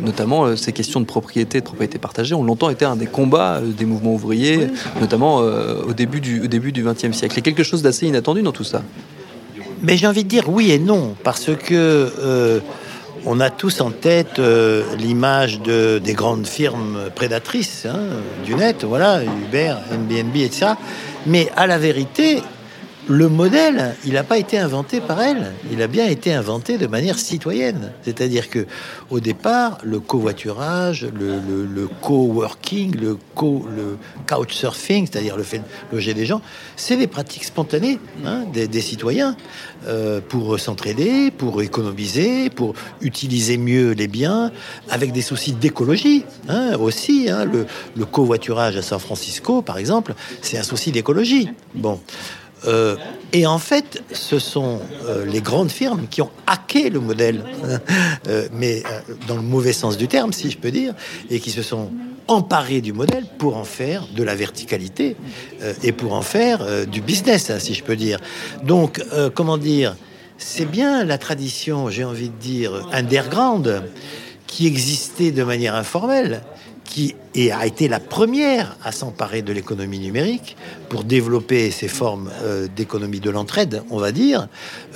notamment 0.00 0.44
euh, 0.44 0.56
ces 0.56 0.72
questions 0.72 1.00
de 1.00 1.06
propriété, 1.06 1.60
de 1.60 1.64
propriété 1.64 1.98
partagée, 1.98 2.34
ont 2.34 2.44
longtemps 2.44 2.70
été 2.70 2.84
un 2.84 2.96
des 2.96 3.06
combats 3.06 3.56
euh, 3.56 3.72
des 3.72 3.84
mouvements 3.84 4.14
ouvriers, 4.14 4.68
notamment 5.00 5.36
au 5.36 5.92
début 5.92 6.20
du 6.20 6.42
au 6.42 6.46
début 6.46 6.72
du 6.72 6.82
XXe 6.84 7.12
siècle. 7.12 7.34
Il 7.34 7.36
y 7.36 7.38
a 7.38 7.42
quelque 7.42 7.62
chose 7.62 7.82
d'assez 7.82 8.06
inattendu 8.06 8.42
dans 8.42 8.52
tout 8.52 8.64
ça. 8.64 8.82
Mais 9.82 9.96
j'ai 9.96 10.06
envie 10.06 10.24
de 10.24 10.28
dire 10.28 10.48
oui 10.48 10.70
et 10.72 10.78
non, 10.78 11.14
parce 11.22 11.50
que 11.54 12.60
on 13.26 13.40
a 13.40 13.48
tous 13.48 13.80
en 13.80 13.90
tête 13.90 14.40
l'image 14.98 15.60
de, 15.60 15.98
des 15.98 16.12
grandes 16.12 16.46
firmes 16.46 16.98
prédatrices 17.14 17.86
hein, 17.86 18.00
du 18.44 18.54
net, 18.54 18.84
voilà, 18.84 19.22
Uber, 19.22 19.74
Airbnb, 19.90 20.36
etc. 20.36 20.74
Mais 21.26 21.50
à 21.56 21.66
la 21.66 21.78
vérité, 21.78 22.42
le 23.08 23.28
modèle, 23.28 23.94
il 24.06 24.14
n'a 24.14 24.24
pas 24.24 24.38
été 24.38 24.58
inventé 24.58 25.00
par 25.00 25.20
elle. 25.20 25.52
Il 25.70 25.82
a 25.82 25.86
bien 25.86 26.06
été 26.06 26.32
inventé 26.32 26.78
de 26.78 26.86
manière 26.86 27.18
citoyenne. 27.18 27.92
C'est-à-dire 28.02 28.48
que, 28.48 28.66
au 29.10 29.20
départ, 29.20 29.78
le 29.82 30.00
covoiturage, 30.00 31.06
le, 31.18 31.38
le, 31.38 31.66
le 31.66 31.86
coworking, 32.00 32.96
le, 32.96 33.18
co, 33.34 33.66
le 33.74 33.98
couchsurfing, 34.26 35.06
c'est-à-dire 35.10 35.36
le 35.36 35.42
fait 35.42 35.58
de 35.58 35.64
loger 35.92 36.14
des 36.14 36.24
gens, 36.24 36.40
c'est 36.76 36.96
des 36.96 37.06
pratiques 37.06 37.44
spontanées 37.44 37.98
hein, 38.24 38.44
des, 38.52 38.80
citoyens 38.80 39.36
euh, 39.86 40.20
pour 40.26 40.58
s'entraider, 40.58 41.30
pour 41.30 41.60
économiser, 41.60 42.48
pour 42.48 42.74
utiliser 43.02 43.58
mieux 43.58 43.92
les 43.92 44.08
biens, 44.08 44.50
avec 44.88 45.12
des 45.12 45.22
soucis 45.22 45.52
d'écologie 45.52 46.24
hein, 46.48 46.76
aussi. 46.78 47.28
Hein. 47.28 47.44
Le, 47.44 47.66
le 47.96 48.04
covoiturage 48.06 48.76
à 48.76 48.82
San 48.82 48.98
Francisco, 48.98 49.60
par 49.60 49.76
exemple, 49.76 50.14
c'est 50.40 50.56
un 50.56 50.62
souci 50.62 50.90
d'écologie. 50.90 51.50
Bon. 51.74 52.00
Euh, 52.66 52.96
et 53.32 53.46
en 53.46 53.58
fait, 53.58 54.02
ce 54.12 54.38
sont 54.38 54.80
euh, 55.06 55.24
les 55.26 55.40
grandes 55.40 55.70
firmes 55.70 56.06
qui 56.08 56.22
ont 56.22 56.30
hacké 56.46 56.90
le 56.90 57.00
modèle, 57.00 57.44
euh, 58.28 58.48
mais 58.52 58.82
dans 59.26 59.36
le 59.36 59.42
mauvais 59.42 59.72
sens 59.72 59.96
du 59.96 60.08
terme, 60.08 60.32
si 60.32 60.50
je 60.50 60.58
peux 60.58 60.70
dire, 60.70 60.94
et 61.30 61.40
qui 61.40 61.50
se 61.50 61.62
sont 61.62 61.90
emparés 62.26 62.80
du 62.80 62.92
modèle 62.92 63.24
pour 63.38 63.56
en 63.56 63.64
faire 63.64 64.06
de 64.16 64.22
la 64.22 64.34
verticalité 64.34 65.14
et 65.82 65.92
pour 65.92 66.14
en 66.14 66.22
faire 66.22 66.86
du 66.86 67.02
business, 67.02 67.50
hein, 67.50 67.58
si 67.58 67.74
je 67.74 67.84
peux 67.84 67.96
dire. 67.96 68.18
Donc, 68.62 69.04
comment 69.34 69.58
dire, 69.58 69.94
c'est 70.38 70.64
bien 70.64 71.04
la 71.04 71.18
tradition, 71.18 71.90
j'ai 71.90 72.04
envie 72.04 72.30
de 72.30 72.36
dire, 72.40 72.88
underground, 72.92 73.82
qui 74.46 74.66
existait 74.66 75.32
de 75.32 75.44
manière 75.44 75.74
informelle, 75.74 76.40
qui 76.84 77.14
a 77.50 77.66
été 77.66 77.88
la 77.88 78.00
première 78.00 78.76
à 78.84 78.92
s'emparer 78.92 79.42
de 79.42 79.52
l'économie 79.52 79.98
numérique 79.98 80.56
pour 80.88 81.04
développer 81.04 81.70
ces 81.70 81.88
formes 81.88 82.30
euh, 82.42 82.68
d'économie 82.74 83.20
de 83.20 83.30
l'entraide, 83.30 83.82
on 83.90 83.98
va 83.98 84.12
dire. 84.12 84.48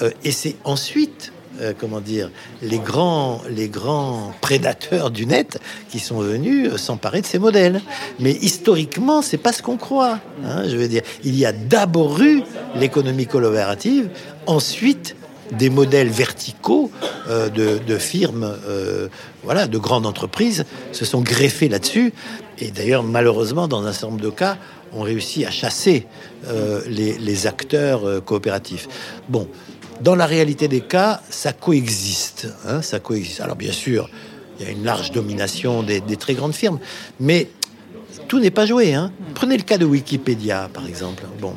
Euh, 0.03 0.11
et 0.23 0.31
c'est 0.31 0.57
ensuite, 0.65 1.33
euh, 1.61 1.73
comment 1.77 2.01
dire, 2.01 2.31
les 2.63 2.79
grands, 2.79 3.43
les 3.51 3.69
grands 3.69 4.33
prédateurs 4.41 5.11
du 5.11 5.27
net 5.27 5.59
qui 5.89 5.99
sont 5.99 6.21
venus 6.21 6.77
s'emparer 6.77 7.23
de 7.23 7.27
ces 7.27 7.39
modèles. 7.39 7.81
Mais 8.21 8.33
historiquement, 8.33 9.23
c'est 9.23 9.39
pas 9.39 9.53
ce 9.53 9.63
qu'on 9.63 9.77
croit. 9.77 10.21
Hein, 10.45 10.69
je 10.69 10.77
veux 10.77 10.89
dire, 10.89 11.03
il 11.25 11.37
y 11.37 11.47
a 11.47 11.53
d'abord 11.53 12.21
eu 12.23 12.43
l'économie 12.77 13.27
collaborative, 13.27 14.11
ensuite 14.47 15.17
des 15.53 15.71
modèles 15.71 16.09
verticaux 16.09 16.91
euh, 17.29 17.49
de, 17.49 17.99
firmes, 17.99 18.57
euh, 18.67 19.09
voilà, 19.43 19.67
de 19.67 19.79
grandes 19.79 20.07
entreprises 20.07 20.65
se 20.93 21.05
sont 21.05 21.21
greffés 21.21 21.69
là-dessus. 21.69 22.13
Et 22.59 22.71
d'ailleurs, 22.71 23.03
malheureusement, 23.03 23.69
dans 23.69 23.85
un 23.85 23.93
certain 23.93 24.09
nombre 24.09 24.23
de 24.23 24.31
cas, 24.31 24.59
on 24.93 25.03
réussit 25.03 25.47
à 25.47 25.51
chasser 25.51 26.07
euh, 26.49 26.83
les, 26.89 27.47
acteurs 27.47 28.25
coopératifs. 28.25 28.89
Bon, 29.29 29.49
dans 30.01 30.15
la 30.15 30.27
réalité 30.27 30.69
des 30.69 30.81
cas, 30.81 31.21
ça 31.29 31.53
coexiste. 31.53 32.49
Hein, 32.67 32.83
ça 32.83 32.99
coexiste. 32.99 33.41
Alors 33.41 33.57
bien 33.57 33.73
sûr, 33.73 34.09
il 34.59 34.67
y 34.67 34.69
a 34.69 34.73
une 34.73 34.85
large 34.85 35.13
domination 35.13 35.83
des, 35.83 36.01
très 36.17 36.35
grandes 36.35 36.55
firmes, 36.55 36.79
mais 37.21 37.49
tout 38.27 38.41
n'est 38.41 38.51
pas 38.51 38.67
joué. 38.67 38.95
Hein. 38.95 39.13
Prenez 39.35 39.57
le 39.57 39.63
cas 39.63 39.79
de 39.79 39.85
Wikipédia, 39.85 40.69
par 40.73 40.87
exemple. 40.87 41.25
Bon, 41.41 41.55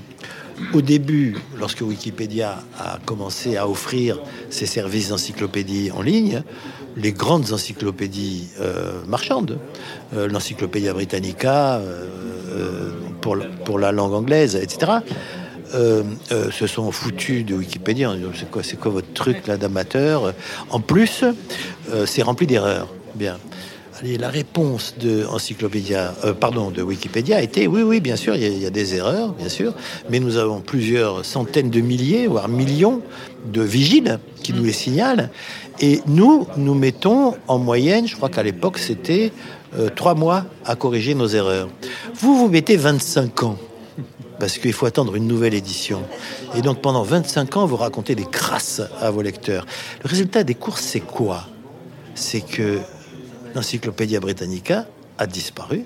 au 0.73 0.81
début, 0.81 1.37
lorsque 1.57 1.81
Wikipédia 1.81 2.63
a 2.79 2.99
commencé 3.05 3.57
à 3.57 3.67
offrir 3.67 4.19
ses 4.49 4.65
services 4.65 5.09
d'encyclopédie 5.09 5.91
en 5.91 6.01
ligne, 6.01 6.43
les 6.97 7.11
grandes 7.11 7.53
encyclopédies 7.53 8.49
euh, 8.59 9.03
marchandes, 9.07 9.59
euh, 10.13 10.27
l'Encyclopédia 10.27 10.93
Britannica 10.93 11.77
euh, 11.77 12.91
pour, 13.21 13.79
la 13.79 13.91
langue 13.91 14.13
anglaise, 14.13 14.55
etc., 14.55 14.93
se 15.71 16.67
sont 16.67 16.91
foutus 16.91 17.45
de 17.45 17.55
Wikipédia. 17.55 18.13
C'est 18.37 18.51
quoi, 18.51 18.61
c'est 18.61 18.77
quoi 18.77 18.91
votre 18.91 19.13
truc 19.13 19.47
là 19.47 19.55
d'amateur? 19.55 20.33
En 20.69 20.81
plus, 20.81 21.23
c'est 22.05 22.23
rempli 22.23 22.45
d'erreurs. 22.45 22.89
Bien. 23.15 23.37
Allez, 23.99 24.17
la 24.17 24.29
réponse 24.29 24.95
de 24.99 25.25
Encyclopédia, 25.25 26.13
euh, 26.23 26.33
pardon, 26.33 26.71
de 26.71 26.81
Wikipédia 26.81 27.41
était 27.41 27.67
oui, 27.67 27.81
oui, 27.81 27.99
bien 27.99 28.15
sûr, 28.15 28.35
il 28.35 28.57
y, 28.57 28.65
a, 28.65 28.69
des 28.69 28.95
erreurs, 28.95 29.33
bien 29.33 29.49
sûr, 29.49 29.73
mais 30.09 30.19
nous 30.19 30.37
avons 30.37 30.61
plusieurs 30.61 31.25
centaines 31.25 31.69
de 31.69 31.81
milliers, 31.81 32.27
voire 32.27 32.47
millions 32.47 33.01
de 33.45 33.61
vigiles 33.61 34.19
qui 34.43 34.53
nous 34.53 34.63
les 34.63 34.73
signalent. 34.73 35.29
Et 35.79 36.01
nous, 36.07 36.47
nous 36.57 36.73
mettons 36.73 37.35
en 37.47 37.57
moyenne, 37.57 38.07
je 38.07 38.15
crois 38.15 38.29
qu'à 38.29 38.43
l'époque, 38.43 38.77
c'était 38.77 39.31
euh, 39.77 39.89
trois 39.89 40.15
mois 40.15 40.45
à 40.65 40.75
corriger 40.75 41.15
nos 41.15 41.27
erreurs. 41.27 41.69
Vous, 42.15 42.37
vous 42.37 42.49
mettez 42.49 42.77
25 42.77 43.43
ans 43.43 43.57
parce 44.39 44.57
qu'il 44.57 44.73
faut 44.73 44.87
attendre 44.87 45.15
une 45.15 45.27
nouvelle 45.27 45.53
édition. 45.53 46.01
Et 46.55 46.63
donc 46.63 46.81
pendant 46.81 47.03
25 47.03 47.57
ans, 47.57 47.67
vous 47.67 47.75
racontez 47.75 48.15
des 48.15 48.25
crasses 48.25 48.81
à 48.99 49.11
vos 49.11 49.21
lecteurs. 49.21 49.67
Le 50.03 50.09
résultat 50.09 50.43
des 50.43 50.55
courses, 50.55 50.81
c'est 50.81 50.99
quoi? 50.99 51.45
C'est 52.15 52.41
que 52.41 52.79
l'Encyclopédia 53.55 54.19
Britannica 54.19 54.85
a 55.17 55.27
disparu. 55.27 55.83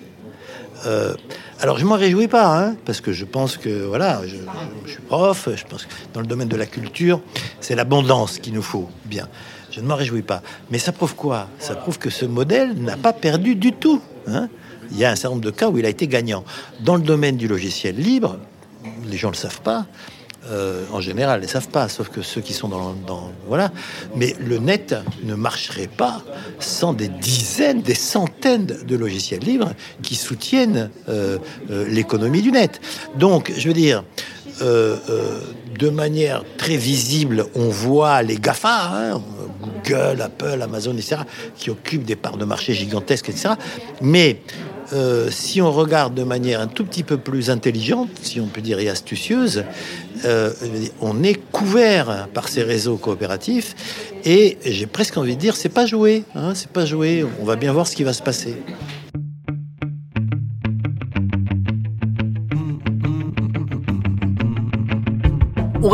Euh, 0.85 1.15
alors 1.59 1.77
je 1.77 1.85
m'en 1.85 1.95
réjouis 1.95 2.27
pas, 2.27 2.59
hein, 2.59 2.75
parce 2.85 3.01
que 3.01 3.11
je 3.11 3.25
pense 3.25 3.57
que 3.57 3.85
voilà, 3.85 4.21
je, 4.25 4.35
je, 4.85 4.91
suis 4.91 5.01
prof, 5.01 5.49
je 5.55 5.63
pense 5.65 5.85
que 5.85 5.91
dans 6.13 6.21
le 6.21 6.27
domaine 6.27 6.49
de 6.49 6.57
la 6.57 6.65
culture, 6.65 7.21
c'est 7.61 7.75
l'abondance 7.75 8.39
qu'il 8.39 8.53
nous 8.53 8.61
faut. 8.61 8.89
Bien, 9.05 9.27
je 9.71 9.79
ne 9.81 9.87
m'en 9.87 9.95
réjouis 9.95 10.21
pas. 10.21 10.41
Mais 10.69 10.77
ça 10.77 10.91
prouve 10.91 11.15
quoi? 11.15 11.47
Ça 11.59 11.75
prouve 11.75 11.97
que 11.97 12.09
ce 12.09 12.25
modèle 12.25 12.73
n'a 12.75 12.97
pas 12.97 13.13
perdu 13.13 13.55
du 13.55 13.71
tout. 13.71 14.01
Hein 14.27 14.49
il 14.91 14.97
y 14.97 15.05
a 15.05 15.11
un 15.11 15.15
certain 15.15 15.35
nombre 15.35 15.45
de 15.45 15.51
cas 15.51 15.69
où 15.69 15.77
il 15.77 15.85
a 15.85 15.89
été 15.89 16.07
gagnant. 16.07 16.43
Dans 16.79 16.95
le 16.95 17.01
domaine 17.01 17.37
du 17.37 17.47
logiciel 17.47 17.95
libre, 17.95 18.37
les 19.05 19.17
gens 19.17 19.29
ne 19.29 19.33
le 19.33 19.37
savent 19.37 19.61
pas. 19.61 19.85
Euh, 20.51 20.83
en 20.91 21.01
général, 21.01 21.41
ne 21.41 21.47
savent 21.47 21.69
pas, 21.69 21.89
sauf 21.89 22.09
que 22.09 22.21
ceux 22.21 22.41
qui 22.41 22.53
sont 22.53 22.67
dans, 22.67 23.31
Voilà. 23.47 23.71
Mais 24.15 24.35
le 24.39 24.59
net 24.59 24.95
ne 25.23 25.33
marcherait 25.33 25.87
pas 25.87 26.21
sans 26.59 26.93
des 26.93 27.07
dizaines, 27.07 27.81
des 27.81 27.95
centaines 27.95 28.65
de 28.65 28.95
logiciels 28.95 29.41
libres 29.41 29.71
qui 30.03 30.15
soutiennent 30.15 30.91
euh, 31.09 31.39
euh, 31.71 31.87
l'économie 31.87 32.41
du 32.41 32.51
net. 32.51 32.79
Donc, 33.17 33.51
je 33.57 33.67
veux 33.67 33.73
dire, 33.73 34.03
de 34.61 35.89
manière 35.89 36.43
très 36.57 36.77
visible, 36.77 37.45
on 37.55 37.67
voit 37.67 38.21
les 38.21 38.37
GAFA, 38.37 38.91
hein, 38.93 39.21
Google, 39.61 40.21
Apple, 40.21 40.61
Amazon, 40.61 40.93
etc., 40.93 41.17
qui 41.57 41.69
occupent 41.69 42.05
des 42.05 42.15
parts 42.15 42.37
de 42.37 42.45
marché 42.45 42.73
gigantesques, 42.73 43.27
etc. 43.27 43.55
Mais 44.01 44.39
euh, 44.93 45.29
si 45.31 45.61
on 45.61 45.71
regarde 45.71 46.13
de 46.13 46.23
manière 46.23 46.61
un 46.61 46.67
tout 46.67 46.85
petit 46.85 47.03
peu 47.03 47.17
plus 47.17 47.49
intelligente, 47.49 48.09
si 48.21 48.39
on 48.39 48.47
peut 48.47 48.61
dire 48.61 48.79
et 48.79 48.89
astucieuse, 48.89 49.63
euh, 50.25 50.51
on 51.01 51.23
est 51.23 51.39
couvert 51.51 52.27
par 52.33 52.47
ces 52.47 52.63
réseaux 52.63 52.97
coopératifs 52.97 53.75
et 54.25 54.57
j'ai 54.65 54.85
presque 54.85 55.17
envie 55.17 55.35
de 55.35 55.41
dire 55.41 55.55
c'est 55.55 55.69
pas 55.69 55.85
joué, 55.85 56.23
hein, 56.35 56.53
c'est 56.55 56.69
pas 56.69 56.85
joué. 56.85 57.25
On 57.41 57.45
va 57.45 57.55
bien 57.55 57.73
voir 57.73 57.87
ce 57.87 57.95
qui 57.95 58.03
va 58.03 58.13
se 58.13 58.23
passer. 58.23 58.55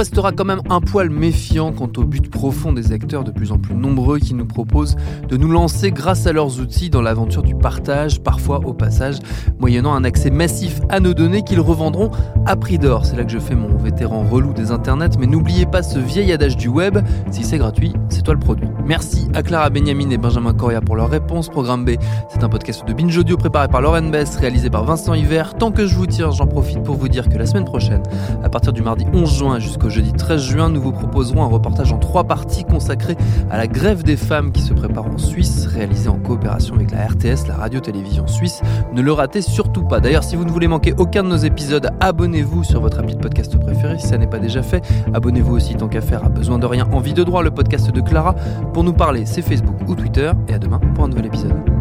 Restera 0.01 0.31
quand 0.31 0.45
même 0.45 0.61
un 0.71 0.81
poil 0.81 1.11
méfiant 1.11 1.71
quant 1.71 1.91
au 1.97 2.03
but 2.03 2.27
profond 2.27 2.73
des 2.73 2.91
acteurs 2.91 3.23
de 3.23 3.29
plus 3.29 3.51
en 3.51 3.59
plus 3.59 3.75
nombreux 3.75 4.17
qui 4.17 4.33
nous 4.33 4.47
proposent 4.47 4.95
de 5.29 5.37
nous 5.37 5.47
lancer 5.47 5.91
grâce 5.91 6.25
à 6.25 6.33
leurs 6.33 6.59
outils 6.59 6.89
dans 6.89 7.03
l'aventure 7.03 7.43
du 7.43 7.53
partage, 7.53 8.19
parfois 8.19 8.65
au 8.65 8.73
passage, 8.73 9.19
moyennant 9.59 9.93
un 9.93 10.03
accès 10.03 10.31
massif 10.31 10.79
à 10.89 10.99
nos 10.99 11.13
données 11.13 11.43
qu'ils 11.43 11.59
revendront 11.59 12.09
à 12.47 12.55
prix 12.55 12.79
d'or. 12.79 13.05
C'est 13.05 13.15
là 13.15 13.23
que 13.23 13.31
je 13.31 13.37
fais 13.37 13.53
mon 13.53 13.77
vétéran 13.77 14.23
relou 14.23 14.53
des 14.53 14.71
internets, 14.71 15.19
mais 15.19 15.27
n'oubliez 15.27 15.67
pas 15.67 15.83
ce 15.83 15.99
vieil 15.99 16.31
adage 16.31 16.57
du 16.57 16.67
web, 16.67 16.97
si 17.29 17.43
c'est 17.43 17.59
gratuit, 17.59 17.93
c'est 18.09 18.23
toi 18.23 18.33
le 18.33 18.39
produit. 18.39 18.67
Merci 18.83 19.27
à 19.35 19.43
Clara 19.43 19.69
Benjamin 19.69 20.09
et 20.09 20.17
Benjamin 20.17 20.55
Coria 20.55 20.81
pour 20.81 20.95
leur 20.95 21.11
réponse. 21.11 21.47
Programme 21.47 21.85
B, 21.85 21.91
c'est 22.29 22.43
un 22.43 22.49
podcast 22.49 22.87
de 22.87 22.93
Binge 22.93 23.15
Audio 23.15 23.37
préparé 23.37 23.67
par 23.67 23.81
Lauren 23.81 24.09
Bess, 24.09 24.35
réalisé 24.37 24.71
par 24.71 24.83
Vincent 24.83 25.13
Hiver. 25.13 25.53
Tant 25.53 25.71
que 25.71 25.85
je 25.85 25.93
vous 25.93 26.07
tiens, 26.07 26.31
j'en 26.31 26.47
profite 26.47 26.81
pour 26.81 26.95
vous 26.95 27.07
dire 27.07 27.29
que 27.29 27.37
la 27.37 27.45
semaine 27.45 27.65
prochaine, 27.65 28.01
à 28.43 28.49
partir 28.49 28.73
du 28.73 28.81
mardi 28.81 29.05
11 29.13 29.37
juin 29.37 29.59
jusqu'au 29.59 29.90
jeudi 29.91 30.13
13 30.13 30.41
juin, 30.41 30.69
nous 30.69 30.81
vous 30.81 30.91
proposerons 30.91 31.43
un 31.43 31.47
reportage 31.47 31.91
en 31.91 31.99
trois 31.99 32.23
parties 32.23 32.63
consacré 32.63 33.15
à 33.49 33.57
la 33.57 33.67
grève 33.67 34.03
des 34.03 34.15
femmes 34.15 34.51
qui 34.51 34.61
se 34.61 34.73
prépare 34.73 35.05
en 35.05 35.17
Suisse, 35.17 35.67
réalisé 35.67 36.07
en 36.07 36.17
coopération 36.17 36.75
avec 36.75 36.91
la 36.91 37.05
RTS, 37.05 37.47
la 37.47 37.55
radio-télévision 37.55 38.25
suisse. 38.27 38.61
Ne 38.93 39.01
le 39.01 39.11
ratez 39.11 39.41
surtout 39.41 39.83
pas. 39.83 39.99
D'ailleurs, 39.99 40.23
si 40.23 40.35
vous 40.35 40.45
ne 40.45 40.51
voulez 40.51 40.67
manquer 40.67 40.93
aucun 40.97 41.23
de 41.23 41.29
nos 41.29 41.37
épisodes, 41.37 41.89
abonnez-vous 41.99 42.63
sur 42.63 42.79
votre 42.81 42.99
appli 42.99 43.15
de 43.15 43.19
podcast 43.19 43.57
préféré 43.59 43.99
si 43.99 44.07
ça 44.07 44.17
n'est 44.17 44.27
pas 44.27 44.39
déjà 44.39 44.63
fait. 44.63 44.81
Abonnez-vous 45.13 45.55
aussi 45.55 45.75
tant 45.75 45.89
qu'à 45.89 46.01
faire 46.01 46.23
à 46.23 46.29
besoin 46.29 46.57
de 46.57 46.65
rien. 46.65 46.87
Envie 46.91 47.13
de 47.13 47.23
droit, 47.23 47.43
le 47.43 47.51
podcast 47.51 47.91
de 47.91 48.01
Clara. 48.01 48.33
Pour 48.73 48.83
nous 48.83 48.93
parler, 48.93 49.25
c'est 49.25 49.41
Facebook 49.41 49.75
ou 49.87 49.95
Twitter. 49.95 50.31
Et 50.47 50.53
à 50.53 50.59
demain 50.59 50.79
pour 50.95 51.03
un 51.03 51.09
nouvel 51.09 51.25
épisode. 51.25 51.80